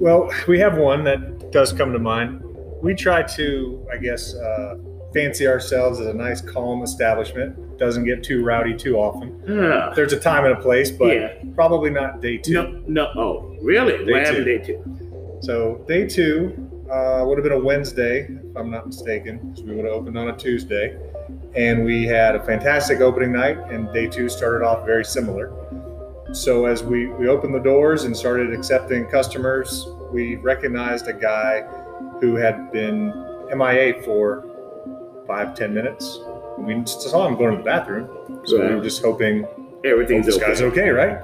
Well, 0.00 0.30
we 0.46 0.58
have 0.58 0.76
one 0.78 1.04
that 1.04 1.37
does 1.50 1.72
come 1.72 1.92
to 1.92 1.98
mind. 1.98 2.42
We 2.82 2.94
try 2.94 3.22
to, 3.22 3.86
I 3.92 3.96
guess, 3.96 4.34
uh, 4.34 4.76
fancy 5.14 5.46
ourselves 5.46 6.00
as 6.00 6.06
a 6.06 6.14
nice, 6.14 6.40
calm 6.40 6.82
establishment. 6.82 7.78
Doesn't 7.78 8.04
get 8.04 8.22
too 8.22 8.44
rowdy 8.44 8.76
too 8.76 8.96
often. 8.96 9.40
There's 9.94 10.12
a 10.12 10.20
time 10.20 10.44
and 10.44 10.54
a 10.54 10.60
place, 10.60 10.90
but 10.90 11.16
yeah. 11.16 11.34
probably 11.54 11.90
not 11.90 12.20
day 12.20 12.38
two. 12.38 12.52
No, 12.52 12.82
no. 12.86 13.06
Oh, 13.16 13.56
really? 13.62 14.04
Day 14.04 14.12
what 14.12 14.26
happened 14.26 14.44
two. 14.44 14.58
day 14.58 14.64
two? 14.64 15.38
So 15.40 15.84
day 15.86 16.06
two 16.06 16.86
uh, 16.90 17.24
would 17.26 17.38
have 17.38 17.44
been 17.44 17.52
a 17.52 17.64
Wednesday, 17.64 18.24
if 18.24 18.56
I'm 18.56 18.70
not 18.70 18.86
mistaken, 18.86 19.38
because 19.50 19.64
we 19.64 19.74
would 19.74 19.84
have 19.84 19.94
opened 19.94 20.18
on 20.18 20.28
a 20.28 20.36
Tuesday. 20.36 20.98
And 21.54 21.84
we 21.84 22.04
had 22.04 22.34
a 22.34 22.44
fantastic 22.44 23.00
opening 23.00 23.32
night, 23.32 23.58
and 23.70 23.92
day 23.92 24.06
two 24.06 24.28
started 24.28 24.64
off 24.64 24.84
very 24.84 25.04
similar. 25.04 25.52
So 26.32 26.66
as 26.66 26.82
we, 26.82 27.06
we 27.06 27.28
opened 27.28 27.54
the 27.54 27.60
doors 27.60 28.04
and 28.04 28.16
started 28.16 28.52
accepting 28.52 29.06
customers, 29.06 29.86
we 30.12 30.36
recognized 30.36 31.06
a 31.08 31.12
guy 31.12 31.62
who 32.20 32.36
had 32.36 32.72
been 32.72 33.08
MIA 33.54 34.02
for 34.02 34.44
five, 35.26 35.54
ten 35.54 35.74
minutes. 35.74 36.20
We 36.58 36.74
just 36.80 37.02
saw 37.02 37.26
him 37.26 37.36
going 37.36 37.52
to 37.52 37.58
the 37.58 37.62
bathroom. 37.64 38.08
So 38.44 38.66
we 38.68 38.74
were 38.74 38.82
just 38.82 39.02
hoping 39.02 39.46
Everything's 39.84 40.26
this 40.26 40.36
okay. 40.36 40.46
guy's 40.46 40.62
okay, 40.62 40.88
right? 40.90 41.18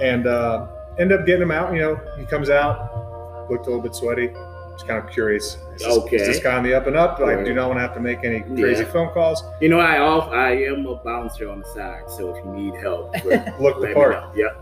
And 0.00 0.26
uh, 0.26 0.66
end 0.98 1.12
up 1.12 1.26
getting 1.26 1.42
him 1.42 1.50
out. 1.50 1.72
You 1.72 1.80
know, 1.80 2.00
he 2.18 2.24
comes 2.26 2.50
out, 2.50 3.48
looked 3.50 3.66
a 3.66 3.70
little 3.70 3.82
bit 3.82 3.94
sweaty. 3.94 4.28
Just 4.72 4.86
kind 4.88 5.04
of 5.04 5.10
curious. 5.12 5.56
Is 5.74 5.82
this, 5.82 5.98
Okay. 5.98 6.16
is 6.16 6.26
this 6.26 6.40
guy 6.40 6.56
on 6.56 6.64
the 6.64 6.74
up 6.74 6.86
and 6.86 6.96
up? 6.96 7.20
I 7.20 7.34
Right. 7.34 7.44
do 7.44 7.54
not 7.54 7.68
want 7.68 7.76
to 7.76 7.82
have 7.82 7.94
to 7.94 8.00
make 8.00 8.24
any 8.24 8.40
crazy 8.40 8.82
Yeah. 8.82 8.90
phone 8.90 9.10
calls. 9.10 9.44
You 9.60 9.68
know, 9.68 9.78
I 9.78 9.98
off, 9.98 10.30
I 10.32 10.52
am 10.64 10.86
a 10.86 10.96
bouncer 10.96 11.48
on 11.50 11.60
the 11.60 11.66
side, 11.66 12.04
so 12.08 12.34
if 12.34 12.44
you 12.44 12.50
need 12.52 12.74
help, 12.80 13.12
Look 13.60 13.80
the 13.80 13.92
part. 13.94 14.16
Yep. 14.34 14.56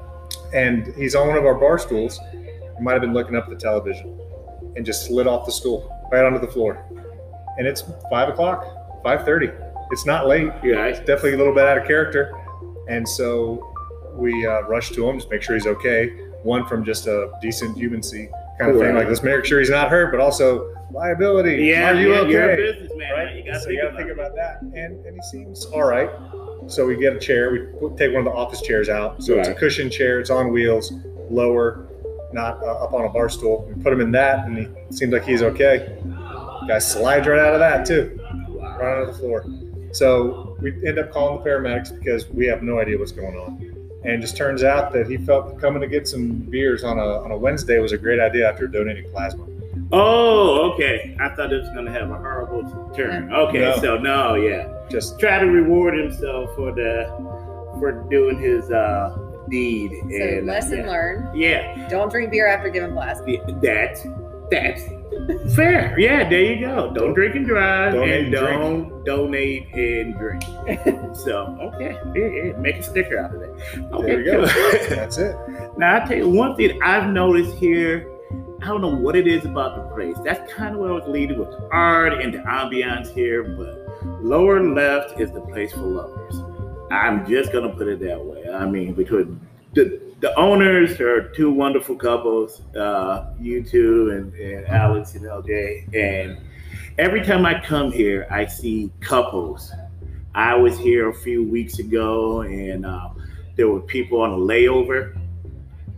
And 0.52 0.86
he's 0.96 1.14
on 1.14 1.28
one 1.28 1.36
of 1.38 1.46
our 1.46 1.54
bar 1.54 1.78
stools. 1.78 2.18
He 2.78 2.84
might 2.84 2.92
have 2.92 3.02
been 3.02 3.12
looking 3.12 3.36
up 3.36 3.44
at 3.44 3.50
the 3.50 3.56
television 3.56 4.18
and 4.76 4.86
just 4.86 5.06
slid 5.06 5.26
off 5.26 5.44
the 5.44 5.52
stool 5.52 5.92
right 6.12 6.24
onto 6.24 6.38
the 6.38 6.50
floor. 6.50 6.84
And 7.58 7.66
it's 7.66 7.82
five 8.10 8.28
o'clock, 8.28 9.02
five 9.02 9.24
thirty. 9.24 9.50
It's 9.90 10.06
not 10.06 10.26
late. 10.26 10.50
You 10.62 10.74
guys. 10.74 10.98
definitely 11.00 11.34
a 11.34 11.38
little 11.38 11.54
bit 11.54 11.66
out 11.66 11.78
of 11.78 11.86
character. 11.86 12.32
And 12.88 13.08
so 13.08 13.74
we 14.14 14.46
uh, 14.46 14.62
rushed 14.62 14.94
to 14.94 15.08
him, 15.08 15.18
just 15.18 15.30
make 15.30 15.42
sure 15.42 15.56
he's 15.56 15.66
okay. 15.66 16.08
One 16.42 16.66
from 16.66 16.84
just 16.84 17.06
a 17.06 17.32
decent 17.42 17.76
humancy 17.76 18.28
kind 18.58 18.72
of 18.72 18.80
thing, 18.80 18.94
like 18.94 19.06
let's 19.06 19.22
make 19.22 19.44
sure 19.44 19.60
he's 19.60 19.70
not 19.70 19.88
hurt, 19.88 20.10
but 20.10 20.20
also 20.20 20.74
liability. 20.90 21.64
Yeah, 21.64 21.90
Are 21.90 21.94
you 21.94 22.12
yeah, 22.12 22.20
okay? 22.20 22.30
You're 22.30 22.52
a 22.52 22.56
businessman, 22.56 23.12
right? 23.12 23.36
You 23.36 23.44
gotta 23.44 23.60
so 23.60 23.66
think, 23.66 23.76
you 23.76 23.82
got 23.82 23.88
to 23.88 23.94
about 23.94 23.98
think 23.98 24.10
about 24.10 24.34
that. 24.34 24.62
And 24.62 25.04
and 25.06 25.16
he 25.16 25.22
seems 25.30 25.66
all 25.66 25.84
right. 25.84 26.10
So 26.66 26.86
we 26.86 26.96
get 26.96 27.14
a 27.14 27.18
chair. 27.18 27.50
We 27.52 27.96
take 27.96 28.12
one 28.12 28.20
of 28.20 28.24
the 28.24 28.38
office 28.38 28.60
chairs 28.60 28.88
out. 28.88 29.22
So 29.22 29.38
it's 29.38 29.48
a 29.48 29.54
cushion 29.54 29.90
chair. 29.90 30.20
It's 30.20 30.30
on 30.30 30.52
wheels, 30.52 30.92
lower, 31.30 31.88
not 32.32 32.62
uh, 32.62 32.84
up 32.84 32.92
on 32.92 33.04
a 33.04 33.08
bar 33.08 33.28
stool. 33.28 33.70
We 33.74 33.82
put 33.82 33.92
him 33.92 34.00
in 34.00 34.10
that, 34.12 34.46
and 34.46 34.58
he 34.58 34.68
seems 34.90 35.12
like 35.12 35.24
he's 35.24 35.42
okay. 35.42 35.98
Guy 36.68 36.78
slides 36.78 37.26
right 37.26 37.38
out 37.38 37.54
of 37.54 37.60
that 37.60 37.86
too 37.86 38.18
Wow. 38.48 38.78
right 38.78 38.98
onto 38.98 39.12
the 39.12 39.18
floor. 39.18 39.44
So 39.92 40.56
we 40.60 40.72
end 40.86 40.98
up 40.98 41.10
calling 41.12 41.42
the 41.42 41.48
paramedics 41.48 41.96
because 41.98 42.28
we 42.28 42.46
have 42.46 42.62
no 42.62 42.78
idea 42.78 42.98
what's 42.98 43.12
going 43.12 43.36
on. 43.36 43.74
and 44.04 44.20
just 44.22 44.36
turns 44.36 44.62
out 44.62 44.92
that 44.92 45.08
he 45.08 45.16
felt 45.16 45.58
coming 45.60 45.80
to 45.80 45.88
get 45.88 46.06
some 46.06 46.28
beers 46.32 46.84
on 46.84 46.98
a 46.98 47.22
on 47.24 47.30
a 47.32 47.36
Wednesday 47.36 47.78
was 47.80 47.92
a 47.92 47.98
great 47.98 48.20
idea 48.20 48.48
after 48.48 48.66
donating 48.68 49.10
plasma. 49.10 49.44
Oh, 49.90 50.70
okay. 50.72 51.16
I 51.18 51.30
thought 51.30 51.52
it 51.52 51.60
was 51.60 51.70
going 51.70 51.86
to 51.86 51.92
have 51.92 52.10
a 52.10 52.14
horrible 52.14 52.92
turn. 52.94 53.32
Okay, 53.32 53.60
No. 53.60 53.76
so 53.78 53.96
no, 53.98 54.34
yeah. 54.34 54.68
Just 54.90 55.18
Try 55.18 55.38
to 55.40 55.46
reward 55.46 55.96
himself 55.98 56.54
for 56.54 56.70
the 56.72 57.06
for 57.78 57.92
doing 58.10 58.38
his 58.38 58.70
uh 58.70 59.16
deed. 59.48 59.92
So 60.10 60.16
and 60.16 60.46
lesson 60.46 60.80
yeah. 60.80 60.90
learned: 60.90 61.38
Yeah, 61.38 61.88
don't 61.88 62.10
drink 62.10 62.30
beer 62.30 62.46
after 62.46 62.68
giving 62.68 62.92
plasma. 62.92 63.30
Yeah, 63.30 63.38
that's 63.60 64.06
that's 64.50 64.82
fair. 65.54 65.98
Yeah, 65.98 66.28
there 66.28 66.40
you 66.40 66.60
go. 66.60 66.92
Don't 66.92 67.14
drink 67.14 67.34
and 67.34 67.46
drive, 67.46 67.92
Donate 67.92 68.26
and 68.26 68.26
and 68.26 68.32
don't 68.32 69.04
donate 69.04 69.68
and 69.74 70.16
drink. 70.16 70.42
so 71.16 71.56
okay, 71.60 71.98
yeah, 72.14 72.26
yeah, 72.26 72.52
make 72.58 72.76
a 72.76 72.82
sticker 72.82 73.18
out 73.18 73.34
of 73.34 73.40
that. 73.40 73.90
Okay, 73.92 74.06
there 74.06 74.20
you 74.20 74.24
go. 74.24 74.46
cool. 74.46 74.88
That's 74.96 75.18
it. 75.18 75.36
Now 75.76 76.02
I 76.02 76.06
tell 76.06 76.16
you 76.16 76.28
one 76.28 76.56
thing 76.56 76.80
I've 76.82 77.10
noticed 77.10 77.56
here. 77.56 78.14
I 78.60 78.66
don't 78.66 78.80
know 78.80 78.94
what 78.94 79.14
it 79.14 79.28
is 79.28 79.44
about 79.44 79.76
the 79.76 79.94
place. 79.94 80.16
That's 80.24 80.52
kind 80.52 80.74
of 80.74 80.80
where 80.80 80.90
I 80.90 80.94
was 80.94 81.06
leading 81.06 81.38
with 81.38 81.50
the 81.50 81.68
art 81.70 82.14
and 82.14 82.34
the 82.34 82.38
ambiance 82.38 83.12
here, 83.14 83.44
but 83.44 83.86
lower 84.20 84.60
left 84.60 85.20
is 85.20 85.30
the 85.30 85.40
place 85.42 85.72
for 85.72 85.82
lovers. 85.82 86.42
I'm 86.90 87.26
just 87.26 87.52
gonna 87.52 87.74
put 87.74 87.88
it 87.88 88.00
that 88.00 88.24
way. 88.24 88.48
I 88.48 88.66
mean, 88.66 88.94
between 88.94 89.40
the 89.74 90.00
the 90.20 90.34
owners 90.36 91.00
are 91.00 91.28
two 91.30 91.52
wonderful 91.52 91.94
couples, 91.94 92.62
uh, 92.74 93.32
you 93.40 93.62
two 93.62 94.10
and, 94.10 94.34
and 94.34 94.66
Alex 94.66 95.14
and 95.14 95.24
LJ. 95.24 95.94
And 95.94 96.40
every 96.98 97.22
time 97.22 97.46
I 97.46 97.60
come 97.60 97.92
here, 97.92 98.26
I 98.30 98.46
see 98.46 98.90
couples. 99.00 99.72
I 100.34 100.54
was 100.56 100.78
here 100.78 101.08
a 101.08 101.14
few 101.14 101.44
weeks 101.44 101.78
ago, 101.78 102.42
and 102.42 102.84
uh, 102.84 103.10
there 103.56 103.68
were 103.68 103.80
people 103.80 104.20
on 104.20 104.30
a 104.30 104.36
layover. 104.36 105.16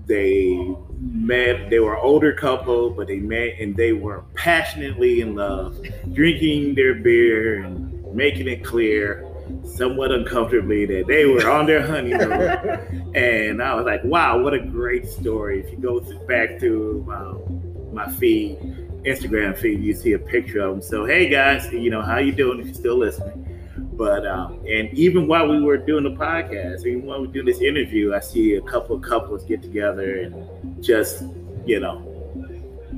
They 0.06 0.74
met. 1.00 1.70
They 1.70 1.78
were 1.78 1.96
older 1.96 2.32
couple, 2.34 2.90
but 2.90 3.06
they 3.06 3.20
met 3.20 3.58
and 3.60 3.76
they 3.76 3.92
were 3.92 4.24
passionately 4.34 5.20
in 5.20 5.34
love, 5.34 5.78
drinking 6.12 6.74
their 6.74 6.94
beer 6.94 7.62
and 7.62 8.14
making 8.14 8.48
it 8.48 8.64
clear, 8.64 9.24
somewhat 9.64 10.12
uncomfortably, 10.12 10.84
that 10.86 11.06
they 11.06 11.26
were 11.26 11.48
on 11.50 11.66
their 11.66 11.86
honeymoon. 11.86 13.12
And 13.14 13.60
I 13.60 13.74
was 13.74 13.84
like, 13.86 14.04
wow, 14.04 14.40
what 14.40 14.54
a 14.54 14.60
great 14.60 15.04
story. 15.08 15.60
If 15.60 15.70
you 15.72 15.78
go 15.78 15.98
back 16.28 16.60
to 16.60 17.04
um, 17.12 17.92
my 17.92 18.08
feed, 18.12 18.56
Instagram 19.04 19.58
feed, 19.58 19.80
you 19.80 19.94
see 19.94 20.12
a 20.12 20.18
picture 20.18 20.60
of 20.60 20.70
them. 20.74 20.82
So, 20.82 21.04
hey 21.06 21.28
guys, 21.28 21.72
you 21.72 21.90
know, 21.90 22.02
how 22.02 22.18
you 22.18 22.30
doing 22.30 22.60
if 22.60 22.66
you're 22.66 22.74
still 22.74 22.98
listening? 22.98 23.46
But, 23.94 24.26
um, 24.26 24.60
and 24.68 24.88
even 24.96 25.26
while 25.26 25.48
we 25.48 25.60
were 25.60 25.76
doing 25.76 26.04
the 26.04 26.10
podcast, 26.10 26.86
even 26.86 27.04
while 27.04 27.20
we 27.20 27.26
do 27.26 27.42
this 27.42 27.60
interview, 27.60 28.14
I 28.14 28.20
see 28.20 28.54
a 28.54 28.62
couple 28.62 28.94
of 28.94 29.02
couples 29.02 29.44
get 29.44 29.60
together 29.60 30.20
and 30.20 30.82
just, 30.84 31.24
you 31.66 31.80
know, 31.80 32.06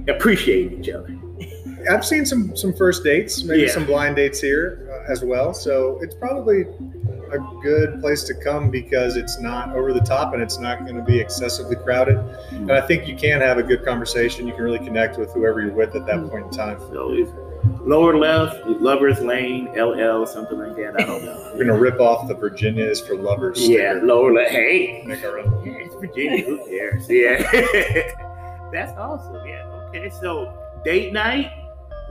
appreciate 0.09 0.73
each 0.73 0.91
other. 0.91 1.17
I've 1.91 2.05
seen 2.05 2.25
some 2.27 2.55
some 2.55 2.73
first 2.75 3.03
dates, 3.03 3.43
maybe 3.45 3.63
Yeah. 3.63 3.71
some 3.73 3.87
blind 3.87 4.17
dates 4.17 4.41
here 4.41 4.89
as 5.09 5.23
well. 5.25 5.53
So 5.55 5.99
it's 6.03 6.15
probably 6.15 6.63
a 7.33 7.39
good 7.63 8.01
place 8.01 8.23
to 8.25 8.35
come 8.35 8.71
because 8.71 9.17
it's 9.17 9.41
not 9.41 9.75
over 9.75 9.93
the 9.93 10.01
top 10.01 10.35
and 10.35 10.43
it's 10.43 10.59
not 10.59 10.85
going 10.85 10.97
to 10.97 11.03
be 11.03 11.19
excessively 11.19 11.77
crowded. 11.77 12.17
Hmm. 12.17 12.71
And 12.71 12.73
I 12.73 12.81
think 12.81 13.09
you 13.09 13.17
can 13.17 13.41
have 13.41 13.59
a 13.59 13.63
good 13.63 13.85
conversation. 13.85 14.47
You 14.47 14.55
can 14.55 14.63
really 14.63 14.79
connect 14.79 15.19
with 15.19 15.33
whoever 15.33 15.61
you're 15.61 15.73
with 15.73 15.95
at 15.97 16.07
that 16.07 16.21
hmm. 16.21 16.29
point 16.29 16.45
in 16.47 16.51
time. 16.51 16.79
So 16.81 17.13
it's 17.13 17.31
lower 17.83 18.17
left, 18.17 18.67
Lovers 18.67 19.21
Lane, 19.21 19.67
LL, 19.77 20.27
something 20.27 20.59
like 20.59 20.77
that. 20.77 21.01
I 21.01 21.05
don't 21.05 21.25
know. 21.25 21.51
We're 21.55 21.65
going 21.65 21.67
to 21.69 21.79
rip 21.79 22.01
off 22.01 22.29
the 22.29 22.35
Virginia 22.35 22.85
is 22.85 23.01
for 23.01 23.17
lovers. 23.17 23.67
Yeah, 23.67 23.93
sticker. 23.93 24.07
lower 24.07 24.33
left. 24.33 24.51
Hey, 24.51 25.03
Make 25.07 25.25
our 25.25 25.39
own. 25.39 25.65
Yeah, 25.65 25.73
it's 25.79 25.95
Virginia. 25.95 26.45
Who 26.45 26.59
cares? 26.67 27.09
Yeah. 27.09 27.43
That's 28.73 28.97
awesome. 28.99 29.47
Yeah. 29.47 29.67
Okay. 29.89 30.11
So 30.21 30.53
date 30.85 31.13
night, 31.13 31.51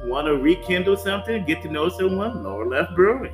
want 0.06 0.28
to 0.28 0.38
rekindle 0.38 0.98
something, 0.98 1.44
get 1.46 1.62
to 1.64 1.70
know 1.72 1.90
someone, 1.90 2.44
lower 2.44 2.66
left 2.66 2.96
brewing. 2.96 3.34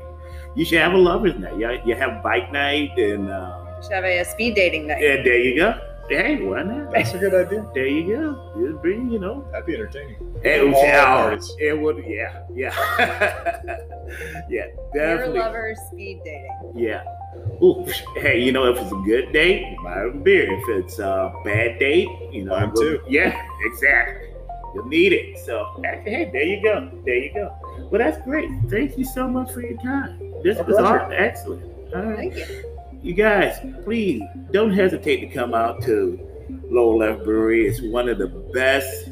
You 0.55 0.65
should 0.65 0.79
have 0.79 0.93
a 0.93 0.97
lovers 0.97 1.35
night. 1.37 1.57
You, 1.57 1.79
you 1.85 1.95
have 1.95 2.23
bike 2.23 2.51
night 2.51 2.97
and, 2.97 3.29
uh, 3.29 3.81
Should 3.81 3.91
have 3.93 4.03
a, 4.05 4.23
speed 4.25 4.55
dating 4.55 4.87
night. 4.87 5.01
Yeah, 5.01 5.21
there 5.23 5.37
you 5.39 5.55
go. 5.55 5.79
Hey, 6.09 6.41
why 6.41 6.63
not? 6.63 6.91
That's 6.91 7.13
a 7.13 7.17
good 7.17 7.33
idea. 7.33 7.69
There 7.73 7.85
you 7.85 8.15
go. 8.15 8.53
Just 8.71 8.81
bring, 8.81 9.09
you 9.11 9.19
know. 9.19 9.45
That'd 9.51 9.65
be 9.67 9.75
entertaining. 9.75 10.15
It 10.43 10.63
would, 10.63 10.71
yeah, 10.71 11.37
it 11.59 11.79
would, 11.79 12.03
yeah, 12.07 12.43
yeah, 12.53 12.73
yeah, 14.49 14.65
Beer 14.93 15.17
definitely. 15.17 15.39
lovers 15.39 15.77
speed 15.91 16.21
dating. 16.23 16.71
Yeah. 16.75 17.03
Ooh, 17.61 17.85
hey, 18.15 18.39
you 18.39 18.51
know, 18.51 18.71
if 18.71 18.77
it's 18.79 18.91
a 18.91 19.01
good 19.05 19.33
date, 19.33 19.75
buy 19.83 20.03
a 20.03 20.09
beer. 20.11 20.47
If 20.51 20.85
it's 20.85 20.99
a 20.99 21.33
bad 21.43 21.79
date, 21.79 22.07
you 22.31 22.45
know, 22.45 22.51
Buy 22.51 22.63
'em 22.63 22.71
go- 22.73 22.81
too. 22.81 22.99
Yeah, 23.07 23.39
exactly. 23.65 24.26
You'll 24.77 24.85
need 24.85 25.11
it. 25.11 25.39
So, 25.39 25.81
hey, 25.83 26.29
there 26.31 26.43
you 26.43 26.61
go. 26.61 26.91
There 27.03 27.15
you 27.15 27.33
go. 27.33 27.57
Well, 27.89 27.97
that's 27.97 28.23
great. 28.23 28.47
Thank 28.69 28.95
you 28.95 29.05
so 29.05 29.27
much 29.27 29.51
for 29.51 29.61
your 29.61 29.75
time. 29.81 30.19
This 30.43 30.59
was 30.67 30.77
all 30.77 31.09
excellent. 31.11 31.63
All 31.95 32.03
right. 32.03 32.31
Thank 32.31 32.47
you. 32.47 32.63
You 33.01 33.13
guys, 33.15 33.57
please 33.83 34.21
don't 34.51 34.71
hesitate 34.71 35.21
to 35.21 35.27
come 35.27 35.55
out 35.55 35.81
to 35.83 36.19
Lower 36.69 36.95
Left 36.95 37.23
Brewery. 37.23 37.67
It's 37.67 37.81
one 37.81 38.07
of 38.07 38.19
the 38.19 38.27
best 38.27 39.09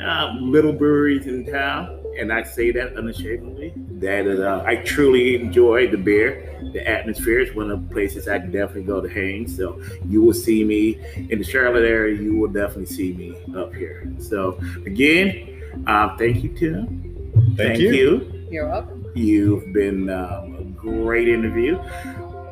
um, 0.00 0.52
little 0.52 0.72
breweries 0.72 1.26
in 1.26 1.44
town, 1.46 2.00
and 2.16 2.32
I 2.32 2.44
say 2.44 2.70
that 2.70 2.96
unashamedly. 2.96 3.74
That 4.00 4.26
is, 4.26 4.40
uh, 4.40 4.62
I 4.66 4.76
truly 4.76 5.34
enjoy 5.36 5.90
the 5.90 5.96
beer. 5.96 6.44
The 6.72 6.86
atmosphere 6.86 7.40
is 7.40 7.54
one 7.54 7.70
of 7.70 7.88
the 7.88 7.94
places 7.94 8.28
I 8.28 8.38
can 8.38 8.50
definitely 8.50 8.84
go 8.84 9.00
to 9.00 9.08
hang. 9.08 9.48
So 9.48 9.80
you 10.06 10.22
will 10.22 10.34
see 10.34 10.64
me 10.64 10.98
in 11.30 11.38
the 11.38 11.44
Charlotte 11.44 11.84
area. 11.84 12.20
You 12.20 12.36
will 12.36 12.48
definitely 12.48 12.86
see 12.86 13.12
me 13.12 13.36
up 13.56 13.74
here. 13.74 14.10
So 14.18 14.60
again, 14.86 15.62
um, 15.86 16.16
thank 16.18 16.42
you, 16.42 16.50
Tim. 16.56 17.54
Thank, 17.56 17.78
you. 17.78 17.90
you. 17.92 18.46
You're 18.50 18.68
welcome. 18.68 19.06
You've 19.14 19.72
been 19.72 20.10
um, 20.10 20.56
a 20.56 20.64
great 20.64 21.28
interview. 21.28 21.80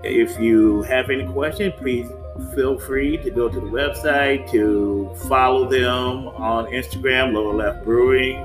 If 0.02 0.38
you 0.38 0.82
have 0.82 1.10
any 1.10 1.26
questions, 1.26 1.74
please 1.78 2.08
feel 2.54 2.78
free 2.78 3.16
to 3.18 3.30
go 3.30 3.48
to 3.48 3.60
the 3.60 3.66
website 3.66 4.50
to 4.50 5.10
follow 5.28 5.68
them 5.68 6.28
on 6.28 6.66
Instagram, 6.66 7.32
Lower 7.32 7.54
Left 7.54 7.84
Brewing, 7.84 8.36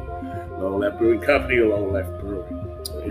Lower 0.60 0.80
Left 0.80 0.98
Brewing 0.98 1.22
Company, 1.22 1.58
or 1.58 1.70
Lower 1.70 1.92
Left 1.92 2.21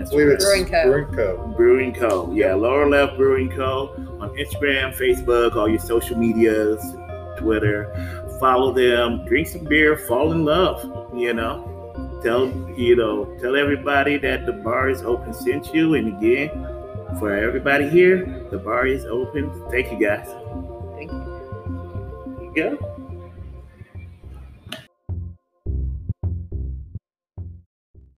Brewing. 0.09 0.35
I 0.35 0.35
believe 0.35 0.35
it's 0.35 0.45
Brewing 0.45 0.65
Co. 0.65 0.83
Brewing 0.83 1.13
Co. 1.13 1.53
Brewing 1.55 1.93
Co. 1.93 2.33
Yeah, 2.33 2.53
Lower 2.53 2.89
Left 2.89 3.17
Brewing 3.17 3.49
Co. 3.49 3.93
on 4.19 4.29
Instagram, 4.37 4.95
Facebook, 4.95 5.55
all 5.55 5.69
your 5.69 5.79
social 5.79 6.17
medias, 6.17 6.83
Twitter. 7.37 8.37
Follow 8.39 8.73
them, 8.73 9.25
drink 9.25 9.47
some 9.47 9.63
beer, 9.65 9.97
fall 9.97 10.31
in 10.31 10.45
love. 10.45 10.83
You 11.15 11.33
know, 11.33 12.19
tell 12.23 12.47
you 12.75 12.95
know, 12.95 13.25
tell 13.39 13.55
everybody 13.55 14.17
that 14.17 14.45
the 14.45 14.53
bar 14.53 14.89
is 14.89 15.01
open 15.03 15.33
since 15.33 15.73
you. 15.73 15.95
And 15.95 16.17
again, 16.17 16.49
for 17.19 17.35
everybody 17.35 17.89
here, 17.89 18.47
the 18.49 18.57
bar 18.57 18.87
is 18.87 19.05
open. 19.05 19.51
Thank 19.69 19.91
you 19.91 19.99
guys. 19.99 20.27
Thank 20.95 21.11
you. 21.11 22.53
Here 22.55 22.71
you 22.71 22.77
go. 22.77 22.90